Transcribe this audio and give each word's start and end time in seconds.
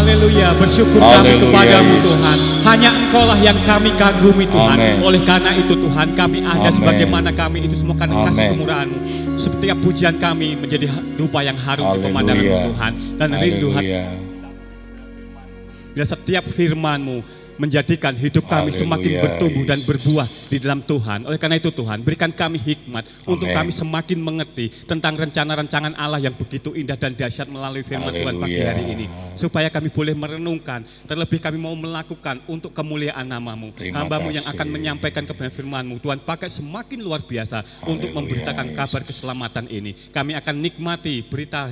Haleluya, 0.00 0.56
bersyukur 0.56 0.96
kami 0.96 1.12
Haleluya, 1.12 1.44
kepadamu 1.44 1.92
Yesus. 2.00 2.16
Tuhan. 2.16 2.38
Hanya 2.64 2.90
Engkaulah 2.96 3.36
yang 3.36 3.58
kami 3.68 3.90
kagumi 4.00 4.48
Tuhan. 4.48 4.76
Amin. 4.80 4.96
Oleh 5.04 5.20
karena 5.28 5.52
itu 5.52 5.76
Tuhan, 5.76 6.16
kami 6.16 6.40
ada 6.40 6.72
Amin. 6.72 6.72
sebagaimana 6.72 7.30
kami 7.36 7.68
itu 7.68 7.76
semua 7.76 8.00
karena 8.00 8.24
kasih 8.24 8.48
Amin. 8.48 8.50
kemurahan-Mu. 8.56 8.98
Setiap 9.36 9.76
pujian 9.84 10.16
kami 10.16 10.56
menjadi 10.56 10.88
dupa 11.20 11.44
yang 11.44 11.60
harum 11.60 11.84
di 11.84 12.00
Haleluya. 12.00 12.08
pemandangan 12.16 12.44
Tuhan. 12.72 12.92
Dan 13.20 13.28
rindu 13.36 13.68
hati 13.76 13.92
Haleluya. 13.92 14.04
dan 15.90 16.06
setiap 16.06 16.44
firman-Mu 16.48 17.20
menjadikan 17.60 18.16
hidup 18.16 18.48
kami 18.48 18.72
semakin 18.72 19.10
Haleluya, 19.12 19.24
bertumbuh 19.28 19.64
dan 19.68 19.76
Yesus. 19.76 19.88
berbuah 19.92 20.26
di 20.48 20.56
dalam 20.56 20.80
Tuhan. 20.80 21.18
Oleh 21.28 21.36
karena 21.36 21.60
itu 21.60 21.68
Tuhan, 21.68 22.00
berikan 22.00 22.32
kami 22.32 22.56
hikmat 22.56 23.04
untuk 23.28 23.44
Amin. 23.44 23.56
kami 23.60 23.70
semakin 23.70 24.18
mengerti 24.18 24.72
tentang 24.88 25.20
rencana-rancangan 25.20 25.92
Allah 26.00 26.24
yang 26.24 26.32
begitu 26.32 26.72
indah 26.72 26.96
dan 26.96 27.12
dahsyat 27.12 27.52
melalui 27.52 27.84
firman 27.84 28.08
Tuhan 28.08 28.40
pagi 28.40 28.56
Haleluya. 28.56 28.70
hari 28.72 28.84
ini. 28.96 29.06
Supaya 29.36 29.68
kami 29.68 29.92
boleh 29.92 30.16
merenungkan, 30.16 30.80
terlebih 31.04 31.36
kami 31.36 31.60
mau 31.60 31.76
melakukan 31.76 32.40
untuk 32.48 32.72
kemuliaan 32.72 33.28
namamu. 33.28 33.76
Terima 33.76 34.00
Hambamu 34.00 34.32
yang 34.32 34.46
kasih. 34.48 34.56
akan 34.56 34.66
menyampaikan 34.72 35.22
kebenaran 35.28 35.52
firman-Mu. 35.52 36.00
Tuhan 36.00 36.18
pakai 36.24 36.48
semakin 36.48 36.98
luar 37.04 37.20
biasa 37.20 37.60
untuk 37.84 38.08
Haleluya, 38.08 38.16
memberitakan 38.16 38.66
Yesus. 38.72 38.78
kabar 38.80 39.02
keselamatan 39.04 39.64
ini. 39.68 39.92
Kami 40.08 40.32
akan 40.32 40.54
nikmati 40.56 41.20
berita 41.20 41.68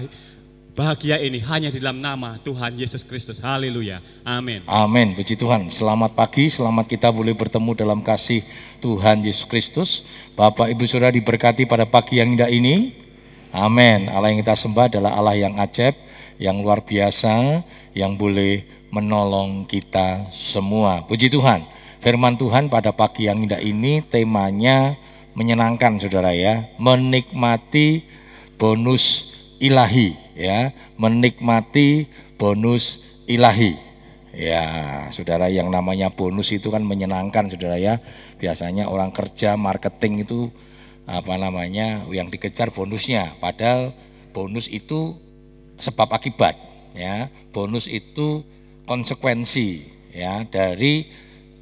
bahagia 0.78 1.18
ini 1.18 1.42
hanya 1.42 1.74
di 1.74 1.82
dalam 1.82 1.98
nama 1.98 2.38
Tuhan 2.38 2.78
Yesus 2.78 3.02
Kristus. 3.02 3.42
Haleluya. 3.42 3.98
Amin. 4.22 4.62
Amin, 4.70 5.10
puji 5.18 5.34
Tuhan. 5.34 5.66
Selamat 5.74 6.14
pagi, 6.14 6.46
selamat 6.46 6.86
kita 6.86 7.10
boleh 7.10 7.34
bertemu 7.34 7.74
dalam 7.74 7.98
kasih 7.98 8.46
Tuhan 8.78 9.26
Yesus 9.26 9.42
Kristus. 9.50 10.06
Bapak 10.38 10.70
Ibu 10.70 10.86
Saudara 10.86 11.10
diberkati 11.10 11.66
pada 11.66 11.82
pagi 11.82 12.22
yang 12.22 12.30
indah 12.30 12.46
ini. 12.46 12.94
Amin. 13.50 14.06
Allah 14.06 14.30
yang 14.30 14.38
kita 14.38 14.54
sembah 14.54 14.86
adalah 14.86 15.18
Allah 15.18 15.34
yang 15.34 15.58
ajaib, 15.58 15.98
yang 16.38 16.62
luar 16.62 16.86
biasa, 16.86 17.66
yang 17.98 18.14
boleh 18.14 18.62
menolong 18.94 19.66
kita 19.66 20.30
semua. 20.30 21.02
Puji 21.10 21.26
Tuhan. 21.26 21.66
Firman 21.98 22.38
Tuhan 22.38 22.70
pada 22.70 22.94
pagi 22.94 23.26
yang 23.26 23.42
indah 23.42 23.58
ini 23.58 23.98
temanya 24.06 24.94
menyenangkan 25.34 25.98
Saudara 25.98 26.30
ya, 26.30 26.70
menikmati 26.78 28.06
bonus 28.54 29.34
ilahi 29.58 30.27
ya, 30.38 30.70
menikmati 30.94 32.06
bonus 32.38 33.18
ilahi. 33.26 33.74
Ya, 34.38 34.62
saudara 35.10 35.50
yang 35.50 35.66
namanya 35.66 36.14
bonus 36.14 36.54
itu 36.54 36.70
kan 36.70 36.86
menyenangkan 36.86 37.50
saudara 37.50 37.74
ya. 37.74 37.98
Biasanya 38.38 38.86
orang 38.86 39.10
kerja 39.10 39.58
marketing 39.58 40.22
itu 40.22 40.54
apa 41.10 41.34
namanya 41.34 42.06
yang 42.14 42.30
dikejar 42.30 42.70
bonusnya. 42.70 43.34
Padahal 43.42 43.90
bonus 44.30 44.70
itu 44.70 45.18
sebab 45.82 46.14
akibat 46.14 46.54
ya. 46.94 47.26
Bonus 47.50 47.90
itu 47.90 48.46
konsekuensi 48.86 49.82
ya 50.14 50.46
dari 50.46 51.10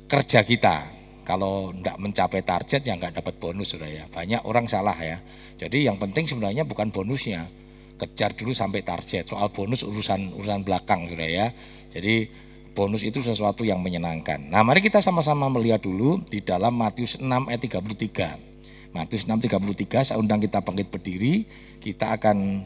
kerja 0.05 0.45
kita. 0.45 0.93
Kalau 1.27 1.75
tidak 1.75 1.97
mencapai 1.99 2.45
target 2.45 2.85
ya 2.85 2.95
nggak 2.95 3.25
dapat 3.25 3.41
bonus 3.41 3.73
saudara 3.73 4.05
ya. 4.05 4.05
Banyak 4.13 4.45
orang 4.45 4.69
salah 4.69 4.95
ya. 5.01 5.17
Jadi 5.57 5.89
yang 5.89 5.97
penting 5.97 6.29
sebenarnya 6.29 6.69
bukan 6.69 6.93
bonusnya, 6.93 7.49
kejar 7.97 8.37
dulu 8.37 8.53
sampai 8.53 8.85
target. 8.85 9.29
Soal 9.29 9.49
bonus 9.51 9.83
urusan 9.83 10.37
urusan 10.37 10.63
belakang 10.63 11.09
sudah 11.09 11.29
ya. 11.29 11.47
Jadi 11.93 12.29
bonus 12.77 13.01
itu 13.03 13.25
sesuatu 13.25 13.65
yang 13.65 13.81
menyenangkan. 13.81 14.53
Nah, 14.53 14.61
mari 14.61 14.85
kita 14.85 15.01
sama-sama 15.01 15.49
melihat 15.49 15.81
dulu 15.81 16.21
di 16.29 16.45
dalam 16.45 16.77
Matius 16.77 17.17
6 17.17 17.49
ayat 17.49 17.61
33. 17.65 18.93
Matius 18.93 19.25
6 19.25 19.41
33 19.49 20.13
saya 20.13 20.21
undang 20.21 20.41
kita 20.41 20.61
bangkit 20.61 20.89
berdiri, 20.93 21.49
kita 21.81 22.17
akan 22.17 22.65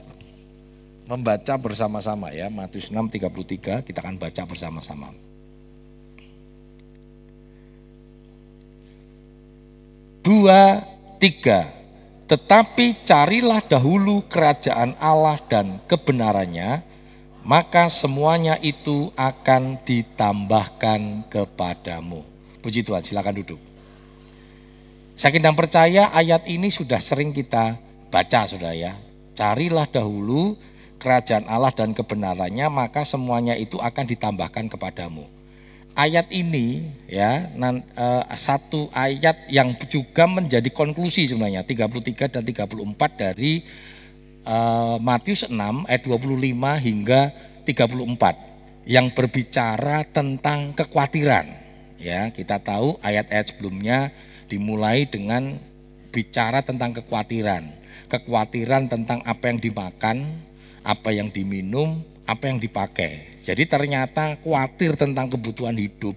membaca 1.07 1.55
bersama-sama 1.59 2.35
ya. 2.35 2.51
Matius 2.51 2.91
6 2.91 3.07
33 3.07 3.87
kita 3.87 3.99
akan 4.03 4.19
baca 4.19 4.43
bersama-sama. 4.47 5.15
Dua, 10.21 10.85
tiga. 11.17 11.80
Tetapi 12.31 13.03
carilah 13.03 13.59
dahulu 13.59 14.23
kerajaan 14.31 14.95
Allah 15.03 15.35
dan 15.51 15.83
kebenarannya, 15.91 16.79
maka 17.43 17.91
semuanya 17.91 18.55
itu 18.63 19.11
akan 19.19 19.83
ditambahkan 19.83 21.27
kepadamu. 21.27 22.23
Puji 22.63 22.87
Tuhan, 22.87 23.03
silakan 23.03 23.35
duduk. 23.35 23.59
Saya 25.19 25.43
dan 25.43 25.59
percaya 25.59 26.15
ayat 26.15 26.47
ini 26.47 26.71
sudah 26.71 27.03
sering 27.03 27.35
kita 27.35 27.75
baca 28.15 28.47
sudah 28.47 28.79
ya. 28.79 28.95
Carilah 29.35 29.91
dahulu 29.91 30.55
kerajaan 31.03 31.51
Allah 31.51 31.75
dan 31.75 31.91
kebenarannya, 31.91 32.71
maka 32.71 33.03
semuanya 33.03 33.59
itu 33.59 33.83
akan 33.83 34.07
ditambahkan 34.07 34.71
kepadamu. 34.71 35.40
Ayat 35.99 36.31
ini 36.31 36.87
ya 37.11 37.51
eh, 37.51 38.25
satu 38.39 38.89
ayat 38.95 39.51
yang 39.51 39.75
juga 39.91 40.25
menjadi 40.25 40.71
konklusi 40.71 41.27
sebenarnya 41.27 41.67
33 41.67 42.41
dan 42.41 42.43
34 42.47 43.21
dari 43.21 43.67
eh, 44.47 44.97
Matius 45.03 45.51
6 45.51 45.55
ayat 45.91 46.03
25 46.07 46.87
hingga 46.87 47.21
34 47.67 48.51
yang 48.89 49.13
berbicara 49.13 50.03
tentang 50.09 50.73
kekhawatiran. 50.75 51.47
Ya, 52.01 52.33
kita 52.33 52.59
tahu 52.65 52.97
ayat-ayat 53.05 53.53
sebelumnya 53.53 54.09
dimulai 54.49 55.05
dengan 55.05 55.61
bicara 56.11 56.65
tentang 56.65 56.97
kekhawatiran. 56.97 57.69
Kekhawatiran 58.09 58.91
tentang 58.91 59.21
apa 59.23 59.53
yang 59.53 59.61
dimakan, 59.61 60.27
apa 60.83 61.13
yang 61.13 61.29
diminum, 61.31 62.03
apa 62.31 62.47
yang 62.47 62.63
dipakai. 62.63 63.43
Jadi 63.43 63.67
ternyata 63.67 64.39
khawatir 64.39 64.95
tentang 64.95 65.27
kebutuhan 65.27 65.75
hidup 65.75 66.15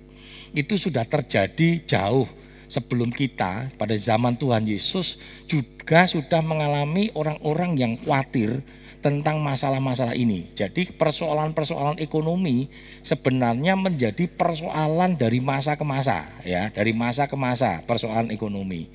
itu 0.54 0.78
sudah 0.78 1.02
terjadi 1.02 1.82
jauh 1.90 2.30
sebelum 2.70 3.10
kita 3.10 3.74
pada 3.74 3.98
zaman 3.98 4.38
Tuhan 4.38 4.70
Yesus 4.70 5.18
juga 5.50 6.06
sudah 6.06 6.46
mengalami 6.46 7.10
orang-orang 7.18 7.74
yang 7.74 7.94
khawatir 7.98 8.62
tentang 9.04 9.44
masalah-masalah 9.44 10.16
ini. 10.16 10.48
Jadi 10.56 10.96
persoalan-persoalan 10.96 12.00
ekonomi 12.00 12.72
sebenarnya 13.04 13.76
menjadi 13.76 14.32
persoalan 14.32 15.20
dari 15.20 15.44
masa 15.44 15.76
ke 15.76 15.84
masa 15.84 16.24
ya, 16.48 16.72
dari 16.72 16.96
masa 16.96 17.28
ke 17.28 17.36
masa 17.36 17.84
persoalan 17.84 18.32
ekonomi. 18.32 18.88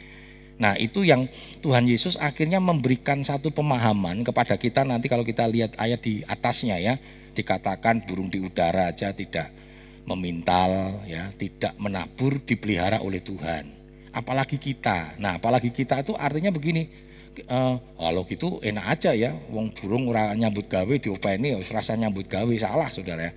Nah, 0.58 0.74
itu 0.74 1.06
yang 1.06 1.30
Tuhan 1.62 1.86
Yesus 1.86 2.18
akhirnya 2.18 2.58
memberikan 2.58 3.22
satu 3.22 3.54
pemahaman 3.54 4.26
kepada 4.26 4.58
kita 4.58 4.82
nanti 4.82 5.06
kalau 5.06 5.22
kita 5.22 5.46
lihat 5.46 5.78
ayat 5.78 6.02
di 6.02 6.26
atasnya 6.26 6.82
ya, 6.82 6.98
dikatakan 7.32 8.02
burung 8.02 8.26
di 8.26 8.42
udara 8.42 8.90
aja 8.90 9.14
tidak 9.14 9.54
memintal 10.02 10.98
ya, 11.06 11.30
tidak 11.38 11.78
menabur 11.78 12.42
dipelihara 12.42 12.98
oleh 13.06 13.22
Tuhan. 13.22 13.70
Apalagi 14.10 14.58
kita. 14.58 15.14
Nah, 15.22 15.38
apalagi 15.38 15.70
kita 15.70 16.02
itu 16.02 16.18
artinya 16.18 16.50
begini, 16.50 16.90
eh 17.38 17.74
kalau 17.78 18.26
gitu 18.26 18.58
enak 18.58 18.98
aja 18.98 19.14
ya, 19.14 19.30
wong 19.54 19.70
burung 19.78 20.10
ora 20.10 20.34
nyambut 20.34 20.66
gawe 20.66 20.94
diopeni 20.98 21.54
wis 21.54 21.70
rasa 21.70 21.94
nyambut 21.94 22.26
gawe 22.26 22.50
salah 22.58 22.90
Saudara 22.90 23.30
ya. 23.30 23.32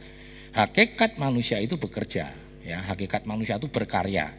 Hakikat 0.51 1.21
manusia 1.21 1.61
itu 1.61 1.77
bekerja 1.77 2.33
ya, 2.65 2.81
hakikat 2.89 3.29
manusia 3.29 3.61
itu 3.61 3.69
berkarya. 3.69 4.33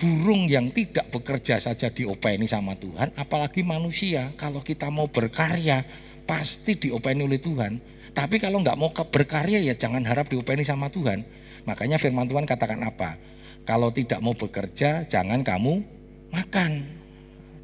Burung 0.00 0.48
yang 0.48 0.72
tidak 0.72 1.12
bekerja 1.12 1.60
saja 1.60 1.92
diopeni 1.92 2.48
sama 2.48 2.72
Tuhan, 2.72 3.12
apalagi 3.20 3.60
manusia 3.60 4.32
kalau 4.40 4.64
kita 4.64 4.88
mau 4.88 5.12
berkarya 5.12 5.84
pasti 6.24 6.80
diopeni 6.80 7.20
oleh 7.20 7.36
Tuhan. 7.36 7.76
Tapi 8.16 8.40
kalau 8.40 8.64
nggak 8.64 8.80
mau 8.80 8.90
berkarya 8.96 9.60
ya 9.60 9.76
jangan 9.76 10.00
harap 10.08 10.32
diopeni 10.32 10.64
sama 10.64 10.88
Tuhan. 10.88 11.20
Makanya 11.68 12.00
firman 12.00 12.24
Tuhan 12.24 12.48
katakan 12.48 12.80
apa? 12.80 13.20
Kalau 13.68 13.92
tidak 13.92 14.24
mau 14.24 14.32
bekerja 14.32 15.04
jangan 15.04 15.44
kamu 15.44 15.84
makan. 16.32 16.96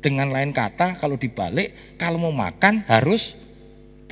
Dengan 0.04 0.28
lain 0.28 0.52
kata 0.52 1.00
kalau 1.00 1.16
dibalik 1.16 1.96
kalau 1.96 2.20
mau 2.20 2.36
makan 2.36 2.84
harus 2.84 3.32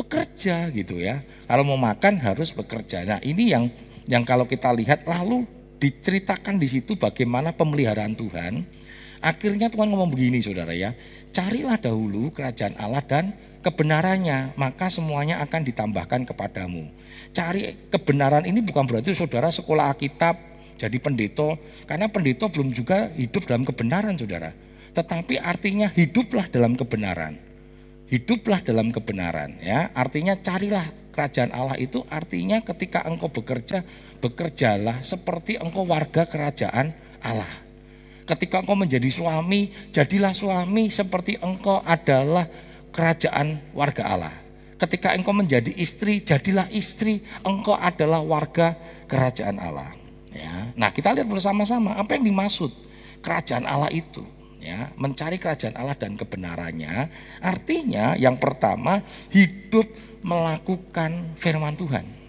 bekerja 0.00 0.72
gitu 0.72 0.96
ya. 0.96 1.20
Kalau 1.44 1.62
mau 1.62 1.76
makan 1.76 2.18
harus 2.24 2.50
bekerja. 2.56 3.04
Nah, 3.04 3.20
ini 3.20 3.52
yang 3.52 3.68
yang 4.08 4.24
kalau 4.24 4.48
kita 4.48 4.72
lihat 4.72 5.04
lalu 5.04 5.44
diceritakan 5.84 6.56
di 6.56 6.64
situ 6.64 6.96
bagaimana 6.96 7.52
pemeliharaan 7.52 8.16
Tuhan. 8.16 8.64
Akhirnya 9.20 9.68
Tuhan 9.68 9.92
ngomong 9.92 10.08
begini 10.08 10.40
Saudara 10.40 10.72
ya. 10.72 10.96
Carilah 11.36 11.76
dahulu 11.76 12.32
kerajaan 12.32 12.72
Allah 12.80 13.04
dan 13.04 13.36
kebenarannya, 13.60 14.56
maka 14.56 14.88
semuanya 14.88 15.44
akan 15.44 15.60
ditambahkan 15.68 16.24
kepadamu. 16.24 16.88
Cari 17.36 17.76
kebenaran 17.92 18.48
ini 18.48 18.64
bukan 18.64 18.88
berarti 18.88 19.12
Saudara 19.12 19.52
sekolah 19.52 19.92
Alkitab 19.92 20.40
jadi 20.80 20.96
pendeta 20.96 21.60
karena 21.84 22.08
pendeta 22.08 22.48
belum 22.48 22.72
juga 22.72 23.12
hidup 23.12 23.44
dalam 23.44 23.68
kebenaran 23.68 24.16
Saudara. 24.16 24.56
Tetapi 24.96 25.36
artinya 25.36 25.92
hiduplah 25.92 26.48
dalam 26.48 26.78
kebenaran 26.80 27.54
hiduplah 28.08 28.60
dalam 28.60 28.92
kebenaran 28.92 29.56
ya 29.64 29.88
artinya 29.96 30.36
carilah 30.36 30.92
kerajaan 31.16 31.50
Allah 31.54 31.78
itu 31.80 32.04
artinya 32.12 32.60
ketika 32.60 33.02
engkau 33.06 33.30
bekerja 33.32 33.82
bekerjalah 34.24 35.04
seperti 35.04 35.60
engkau 35.60 35.84
warga 35.84 36.24
kerajaan 36.24 36.96
Allah 37.20 37.60
ketika 38.24 38.64
engkau 38.64 38.72
menjadi 38.72 39.12
suami 39.12 39.68
jadilah 39.92 40.32
suami 40.32 40.88
seperti 40.88 41.36
engkau 41.44 41.84
adalah 41.84 42.48
kerajaan 42.88 43.76
warga 43.76 44.08
Allah 44.08 44.44
Ketika 44.74 45.14
engkau 45.14 45.32
menjadi 45.32 45.70
istri, 45.78 46.20
jadilah 46.20 46.66
istri. 46.74 47.22
Engkau 47.46 47.78
adalah 47.78 48.20
warga 48.20 48.74
kerajaan 49.06 49.56
Allah. 49.62 49.94
Ya. 50.34 50.74
Nah 50.74 50.90
kita 50.90 51.14
lihat 51.14 51.30
bersama-sama 51.30 51.94
apa 51.94 52.18
yang 52.18 52.26
dimaksud 52.26 52.68
kerajaan 53.22 53.64
Allah 53.64 53.88
itu. 53.94 54.20
Ya, 54.64 54.88
mencari 54.96 55.36
kerajaan 55.36 55.76
Allah 55.76 55.92
dan 55.92 56.16
kebenarannya 56.16 57.12
artinya 57.44 58.16
yang 58.16 58.40
pertama 58.40 59.04
hidup 59.28 59.84
melakukan 60.24 61.36
firman 61.36 61.76
Tuhan. 61.76 62.23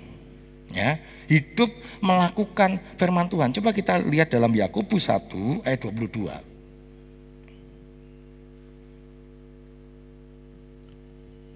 Ya, 0.75 0.99
hidup 1.31 1.71
melakukan 2.03 2.83
firman 2.99 3.31
Tuhan. 3.31 3.55
Coba 3.55 3.71
kita 3.71 3.95
lihat 3.95 4.27
dalam 4.27 4.51
Yakobus 4.51 5.07
1 5.07 5.63
ayat 5.63 5.87
22. 5.87 6.27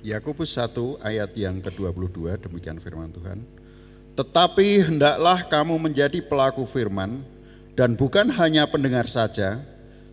Yakobus 0.07 0.56
1 0.56 1.04
ayat 1.04 1.36
yang 1.36 1.60
ke-22 1.60 2.39
demikian 2.48 2.80
firman 2.80 3.12
Tuhan. 3.12 3.44
Tetapi 4.16 4.88
hendaklah 4.88 5.44
kamu 5.51 5.75
menjadi 5.75 6.24
pelaku 6.24 6.63
firman 6.63 7.19
dan 7.75 8.00
bukan 8.00 8.31
hanya 8.39 8.63
pendengar 8.71 9.12
saja, 9.12 9.60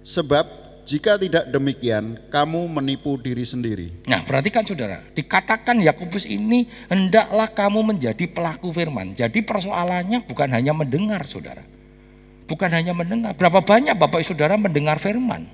sebab 0.02 0.65
jika 0.86 1.18
tidak 1.18 1.50
demikian, 1.50 2.14
kamu 2.30 2.70
menipu 2.70 3.18
diri 3.18 3.42
sendiri. 3.42 4.06
Nah, 4.06 4.22
perhatikan 4.22 4.62
saudara, 4.62 5.02
dikatakan 5.18 5.82
Yakobus 5.82 6.30
ini 6.30 6.70
hendaklah 6.86 7.50
kamu 7.50 7.82
menjadi 7.82 8.30
pelaku 8.30 8.70
firman. 8.70 9.18
Jadi 9.18 9.42
persoalannya 9.42 10.22
bukan 10.30 10.46
hanya 10.54 10.70
mendengar, 10.70 11.26
saudara. 11.26 11.66
Bukan 12.46 12.70
hanya 12.70 12.94
mendengar. 12.94 13.34
Berapa 13.34 13.66
banyak 13.66 13.98
Bapak 13.98 14.22
Ibu 14.22 14.30
Saudara 14.30 14.54
mendengar 14.54 15.02
firman? 15.02 15.50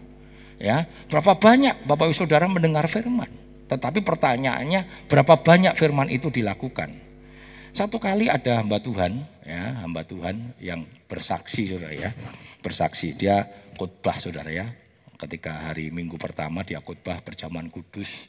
Ya, 0.61 0.85
berapa 1.09 1.41
banyak 1.41 1.89
Bapak 1.89 2.13
Ibu 2.13 2.17
Saudara 2.21 2.45
mendengar 2.45 2.85
firman? 2.93 3.33
Tetapi 3.73 4.05
pertanyaannya, 4.05 5.09
berapa 5.09 5.41
banyak 5.41 5.73
firman 5.81 6.13
itu 6.13 6.29
dilakukan? 6.29 6.93
Satu 7.73 7.97
kali 7.97 8.29
ada 8.29 8.61
hamba 8.61 8.85
Tuhan, 8.85 9.25
ya, 9.49 9.81
hamba 9.81 10.05
Tuhan 10.05 10.53
yang 10.61 10.85
bersaksi, 11.09 11.73
saudara 11.73 11.97
ya, 11.97 12.13
bersaksi. 12.61 13.17
Dia 13.17 13.49
khotbah, 13.81 14.21
saudara 14.21 14.53
ya. 14.53 14.82
Ketika 15.23 15.71
hari 15.71 15.95
Minggu 15.95 16.19
pertama 16.19 16.67
dia 16.67 16.83
khotbah 16.83 17.23
berjaman 17.23 17.71
kudus, 17.71 18.27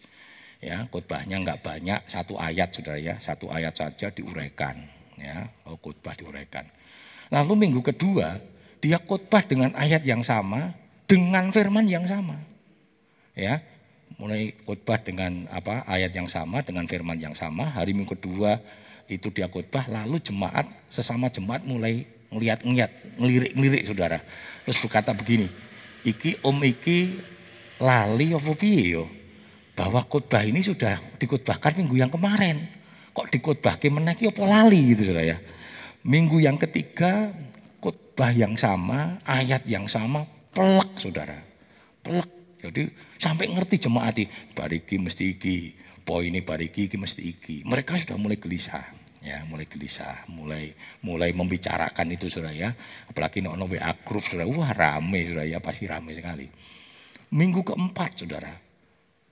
ya, 0.62 0.86
khotbahnya 0.94 1.42
nggak 1.42 1.66
banyak, 1.66 2.06
satu 2.06 2.38
ayat, 2.38 2.70
saudara 2.70 3.02
ya, 3.02 3.18
satu 3.18 3.50
ayat 3.50 3.74
saja 3.74 4.14
diuraikan, 4.14 4.78
ya, 5.18 5.50
oh, 5.66 5.74
khotbah 5.82 6.14
diuraikan. 6.14 6.70
Lalu 7.34 7.66
minggu 7.66 7.82
kedua 7.82 8.38
dia 8.78 9.02
khotbah 9.02 9.42
dengan 9.42 9.74
ayat 9.74 10.06
yang 10.06 10.22
sama, 10.22 10.78
dengan 11.10 11.50
firman 11.50 11.90
yang 11.90 12.06
sama, 12.06 12.38
ya. 13.34 13.58
Mulai 14.22 14.54
khotbah 14.62 15.02
dengan 15.02 15.50
apa 15.50 15.82
ayat 15.90 16.14
yang 16.14 16.30
sama 16.30 16.62
dengan 16.62 16.86
firman 16.86 17.18
yang 17.18 17.34
sama. 17.34 17.74
Hari 17.74 17.98
minggu 17.98 18.14
kedua 18.14 18.62
itu 19.10 19.34
dia 19.34 19.50
khotbah 19.50 19.90
lalu 19.90 20.22
jemaat 20.22 20.70
sesama 20.94 21.34
jemaat 21.34 21.66
mulai 21.66 22.06
ngeliat-ngeliat 22.30 23.18
ngelirik-ngelirik 23.18 23.82
saudara. 23.90 24.22
Terus 24.70 24.78
berkata 24.86 25.18
begini 25.18 25.50
iki 26.04 26.40
om 26.44 26.60
iki 26.64 27.18
lali 27.80 28.36
apa 28.36 28.52
piye 28.56 28.96
yo? 29.00 29.06
Bahwa 29.74 30.06
khotbah 30.06 30.46
ini 30.46 30.62
sudah 30.62 31.02
dikhotbahkan 31.18 31.80
minggu 31.80 31.98
yang 31.98 32.12
kemarin. 32.14 32.62
Kok 33.14 33.30
dikhotbahke 33.34 33.90
meneh 33.90 34.14
apa 34.14 34.44
lali 34.46 34.94
gitu 34.94 35.10
saudara 35.10 35.26
ya? 35.26 35.38
Minggu 36.06 36.44
yang 36.44 36.62
ketiga 36.62 37.34
khotbah 37.82 38.30
yang 38.30 38.54
sama 38.60 39.18
ayat 39.26 39.66
yang 39.66 39.90
sama 39.90 40.30
pelak 40.54 40.94
saudara. 41.02 41.42
Pelak 42.06 42.30
jadi 42.64 42.88
sampai 43.20 43.52
ngerti 43.52 43.76
jemaat 43.76 44.24
bariki 44.56 44.96
mesti 44.96 45.36
iki, 45.36 45.76
poinnya 46.08 46.40
bariki 46.40 46.88
iki 46.88 46.96
mesti 46.96 47.22
iki. 47.28 47.56
Mereka 47.68 48.00
sudah 48.00 48.16
mulai 48.16 48.40
gelisah, 48.40 48.88
ya 49.24 49.48
mulai 49.48 49.66
gelisah, 49.66 50.28
mulai 50.28 50.76
mulai 51.02 51.32
membicarakan 51.32 52.14
itu 52.14 52.28
sudah 52.28 52.52
ya. 52.52 52.76
Apalagi 53.08 53.40
nono 53.40 53.66
WA 53.66 53.96
grup 54.04 54.28
sudah, 54.28 54.44
wah 54.44 54.76
rame 54.76 55.24
sudah 55.32 55.48
ya, 55.48 55.64
pasti 55.64 55.88
rame 55.88 56.12
sekali. 56.12 56.46
Minggu 57.34 57.64
keempat 57.66 58.20
saudara, 58.20 58.54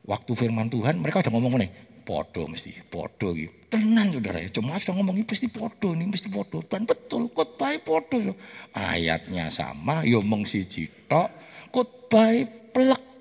waktu 0.08 0.32
firman 0.34 0.72
Tuhan 0.72 0.98
mereka 0.98 1.22
udah 1.22 1.34
ngomong 1.36 1.54
nih, 1.62 1.72
podo 2.02 2.50
mesti, 2.50 2.72
podo 2.88 3.36
gitu. 3.36 3.54
Tenan 3.70 4.16
saudara 4.16 4.42
ya, 4.42 4.50
cuma 4.50 4.80
sudah 4.80 4.96
ngomong 4.98 5.22
ini 5.22 5.28
pasti 5.28 5.52
podo 5.52 5.94
nih, 5.94 6.08
mesti 6.10 6.28
podo. 6.32 6.64
Dan 6.66 6.88
betul, 6.88 7.30
khotbah 7.30 7.78
podo. 7.84 8.34
Ayatnya 8.74 9.54
sama, 9.54 10.02
yo 10.08 10.24
mong 10.26 10.48
si 10.50 10.66
tok, 11.06 11.30
khotbah 11.70 12.34
pelek 12.72 13.12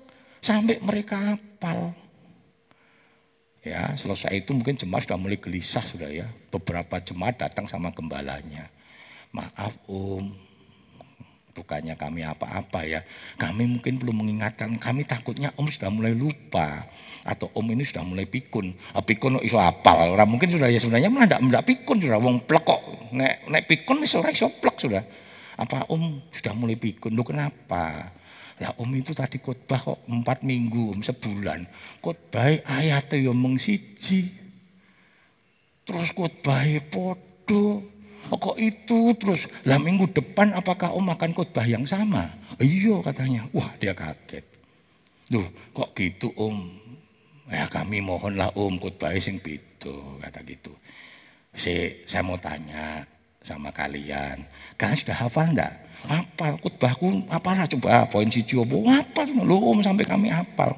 Sampai 0.41 0.81
mereka 0.81 1.37
hafal. 1.37 1.93
Ya, 3.61 3.93
selesai 3.93 4.41
itu 4.41 4.57
mungkin 4.57 4.73
jemaat 4.73 5.05
sudah 5.05 5.21
mulai 5.21 5.37
gelisah 5.37 5.85
sudah 5.85 6.09
ya. 6.09 6.25
Beberapa 6.49 6.97
jemaat 6.97 7.37
datang 7.37 7.69
sama 7.69 7.93
gembalanya. 7.93 8.65
Maaf 9.29 9.77
om, 9.85 10.33
bukannya 11.53 11.93
kami 11.93 12.25
apa-apa 12.25 12.89
ya. 12.89 13.05
Kami 13.37 13.69
mungkin 13.69 14.01
belum 14.01 14.25
mengingatkan, 14.25 14.81
kami 14.81 15.05
takutnya 15.05 15.53
om 15.61 15.69
sudah 15.69 15.93
mulai 15.93 16.17
lupa. 16.17 16.89
Atau 17.21 17.53
om 17.53 17.69
ini 17.69 17.85
sudah 17.85 18.01
mulai 18.01 18.25
pikun. 18.25 18.73
Ah, 18.97 19.05
pikun 19.05 19.37
iso 19.45 19.61
apal. 19.61 20.09
Orang 20.09 20.33
mungkin 20.33 20.49
sudah 20.49 20.65
ya 20.65 20.81
sebenarnya 20.81 21.13
malah 21.13 21.29
tidak 21.37 21.63
pikun 21.69 22.01
sudah. 22.01 22.17
Wong 22.17 22.41
plek 22.41 22.65
kok. 22.65 22.81
Nek, 23.13 23.45
nek 23.45 23.63
pikun 23.69 24.01
iso 24.01 24.25
iso 24.25 24.49
plek 24.57 24.81
sudah. 24.81 25.05
Apa 25.53 25.85
om 25.93 26.17
sudah 26.33 26.57
mulai 26.57 26.81
pikun? 26.81 27.13
Lu 27.13 27.21
kenapa? 27.21 28.09
Lah 28.61 28.77
om 28.77 28.93
itu 28.93 29.17
tadi 29.17 29.41
khotbah 29.41 29.81
kok 29.81 30.05
empat 30.05 30.45
minggu, 30.45 30.93
om 30.93 31.01
sebulan. 31.01 31.65
Khotbah 31.97 32.61
ayat 32.61 33.09
ya 33.17 33.33
meng 33.33 33.57
siji. 33.57 34.29
Terus 35.81 36.13
khotbah 36.13 36.61
podo. 36.93 37.81
Oh, 38.29 38.37
kok 38.37 38.61
itu 38.61 39.17
terus 39.17 39.49
lah 39.65 39.81
minggu 39.81 40.13
depan 40.13 40.53
apakah 40.53 40.93
om 40.93 41.09
akan 41.09 41.33
khotbah 41.33 41.65
yang 41.65 41.89
sama? 41.89 42.29
Iya 42.61 43.01
katanya. 43.01 43.49
Wah 43.49 43.73
dia 43.81 43.97
kaget. 43.97 44.45
Duh 45.25 45.49
kok 45.73 45.97
gitu 45.97 46.29
om? 46.37 46.69
Ya 47.49 47.65
kami 47.65 47.97
mohonlah 47.97 48.53
om 48.53 48.77
khotbah 48.77 49.17
sing 49.17 49.41
beda 49.41 50.21
kata 50.21 50.45
gitu. 50.45 50.69
Si, 51.51 52.05
saya 52.07 52.23
mau 52.23 52.37
tanya 52.37 53.03
sama 53.41 53.73
kalian. 53.73 54.45
Kalian 54.77 54.97
sudah 54.97 55.17
hafal 55.17 55.49
enggak? 55.53 55.73
Hafal 56.05 56.57
khutbahku 56.61 57.25
apalah 57.29 57.65
coba 57.69 58.09
poin 58.09 58.29
si 58.29 58.41
apa? 58.41 58.77
Hafal 59.01 59.27
lu 59.41 59.57
om 59.57 59.81
sampai 59.81 60.05
kami 60.05 60.29
hafal. 60.29 60.77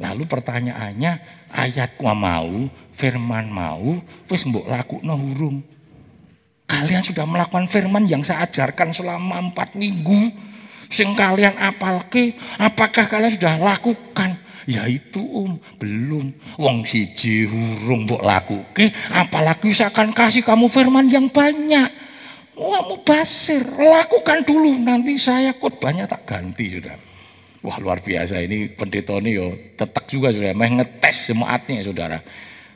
Lalu 0.00 0.26
pertanyaannya 0.26 1.12
ayat 1.52 1.94
ku 1.94 2.10
mau, 2.10 2.66
firman 2.96 3.46
mau, 3.46 4.02
wis 4.26 4.42
mbok 4.42 4.66
no 5.06 5.14
hurung. 5.14 5.62
Kalian 6.66 7.04
sudah 7.04 7.28
melakukan 7.28 7.68
firman 7.68 8.08
yang 8.08 8.24
saya 8.24 8.48
ajarkan 8.48 8.90
selama 8.96 9.38
empat 9.38 9.76
minggu. 9.78 10.32
Sing 10.92 11.16
kalian 11.16 11.56
apalke, 11.56 12.36
apakah 12.60 13.08
kalian 13.08 13.32
sudah 13.32 13.56
lakukan? 13.56 14.41
Ya 14.68 14.86
itu 14.86 15.18
om, 15.18 15.58
belum. 15.78 16.30
Wong 16.58 16.86
siji 16.86 17.46
hurung 17.50 18.06
mbok 18.06 18.22
lakuke, 18.22 18.94
apalagi 19.10 19.74
saya 19.74 19.90
akan 19.90 20.14
kasih 20.14 20.46
kamu 20.46 20.70
firman 20.70 21.10
yang 21.10 21.26
banyak. 21.26 21.90
Wah 22.52 22.84
basir, 23.00 23.64
lakukan 23.64 24.44
dulu 24.44 24.76
nanti 24.76 25.16
saya 25.16 25.56
banyak 25.56 26.04
tak 26.04 26.22
ganti 26.28 26.78
sudah. 26.78 26.94
Wah 27.62 27.78
luar 27.78 28.02
biasa 28.02 28.42
ini 28.42 28.70
pendeta 28.74 29.16
ini 29.22 29.38
yo 29.38 29.54
tetap 29.78 30.04
juga 30.10 30.34
sudah, 30.34 30.52
meh 30.52 30.70
ngetes 30.82 31.32
jemaatnya 31.32 31.86
saudara. 31.86 32.18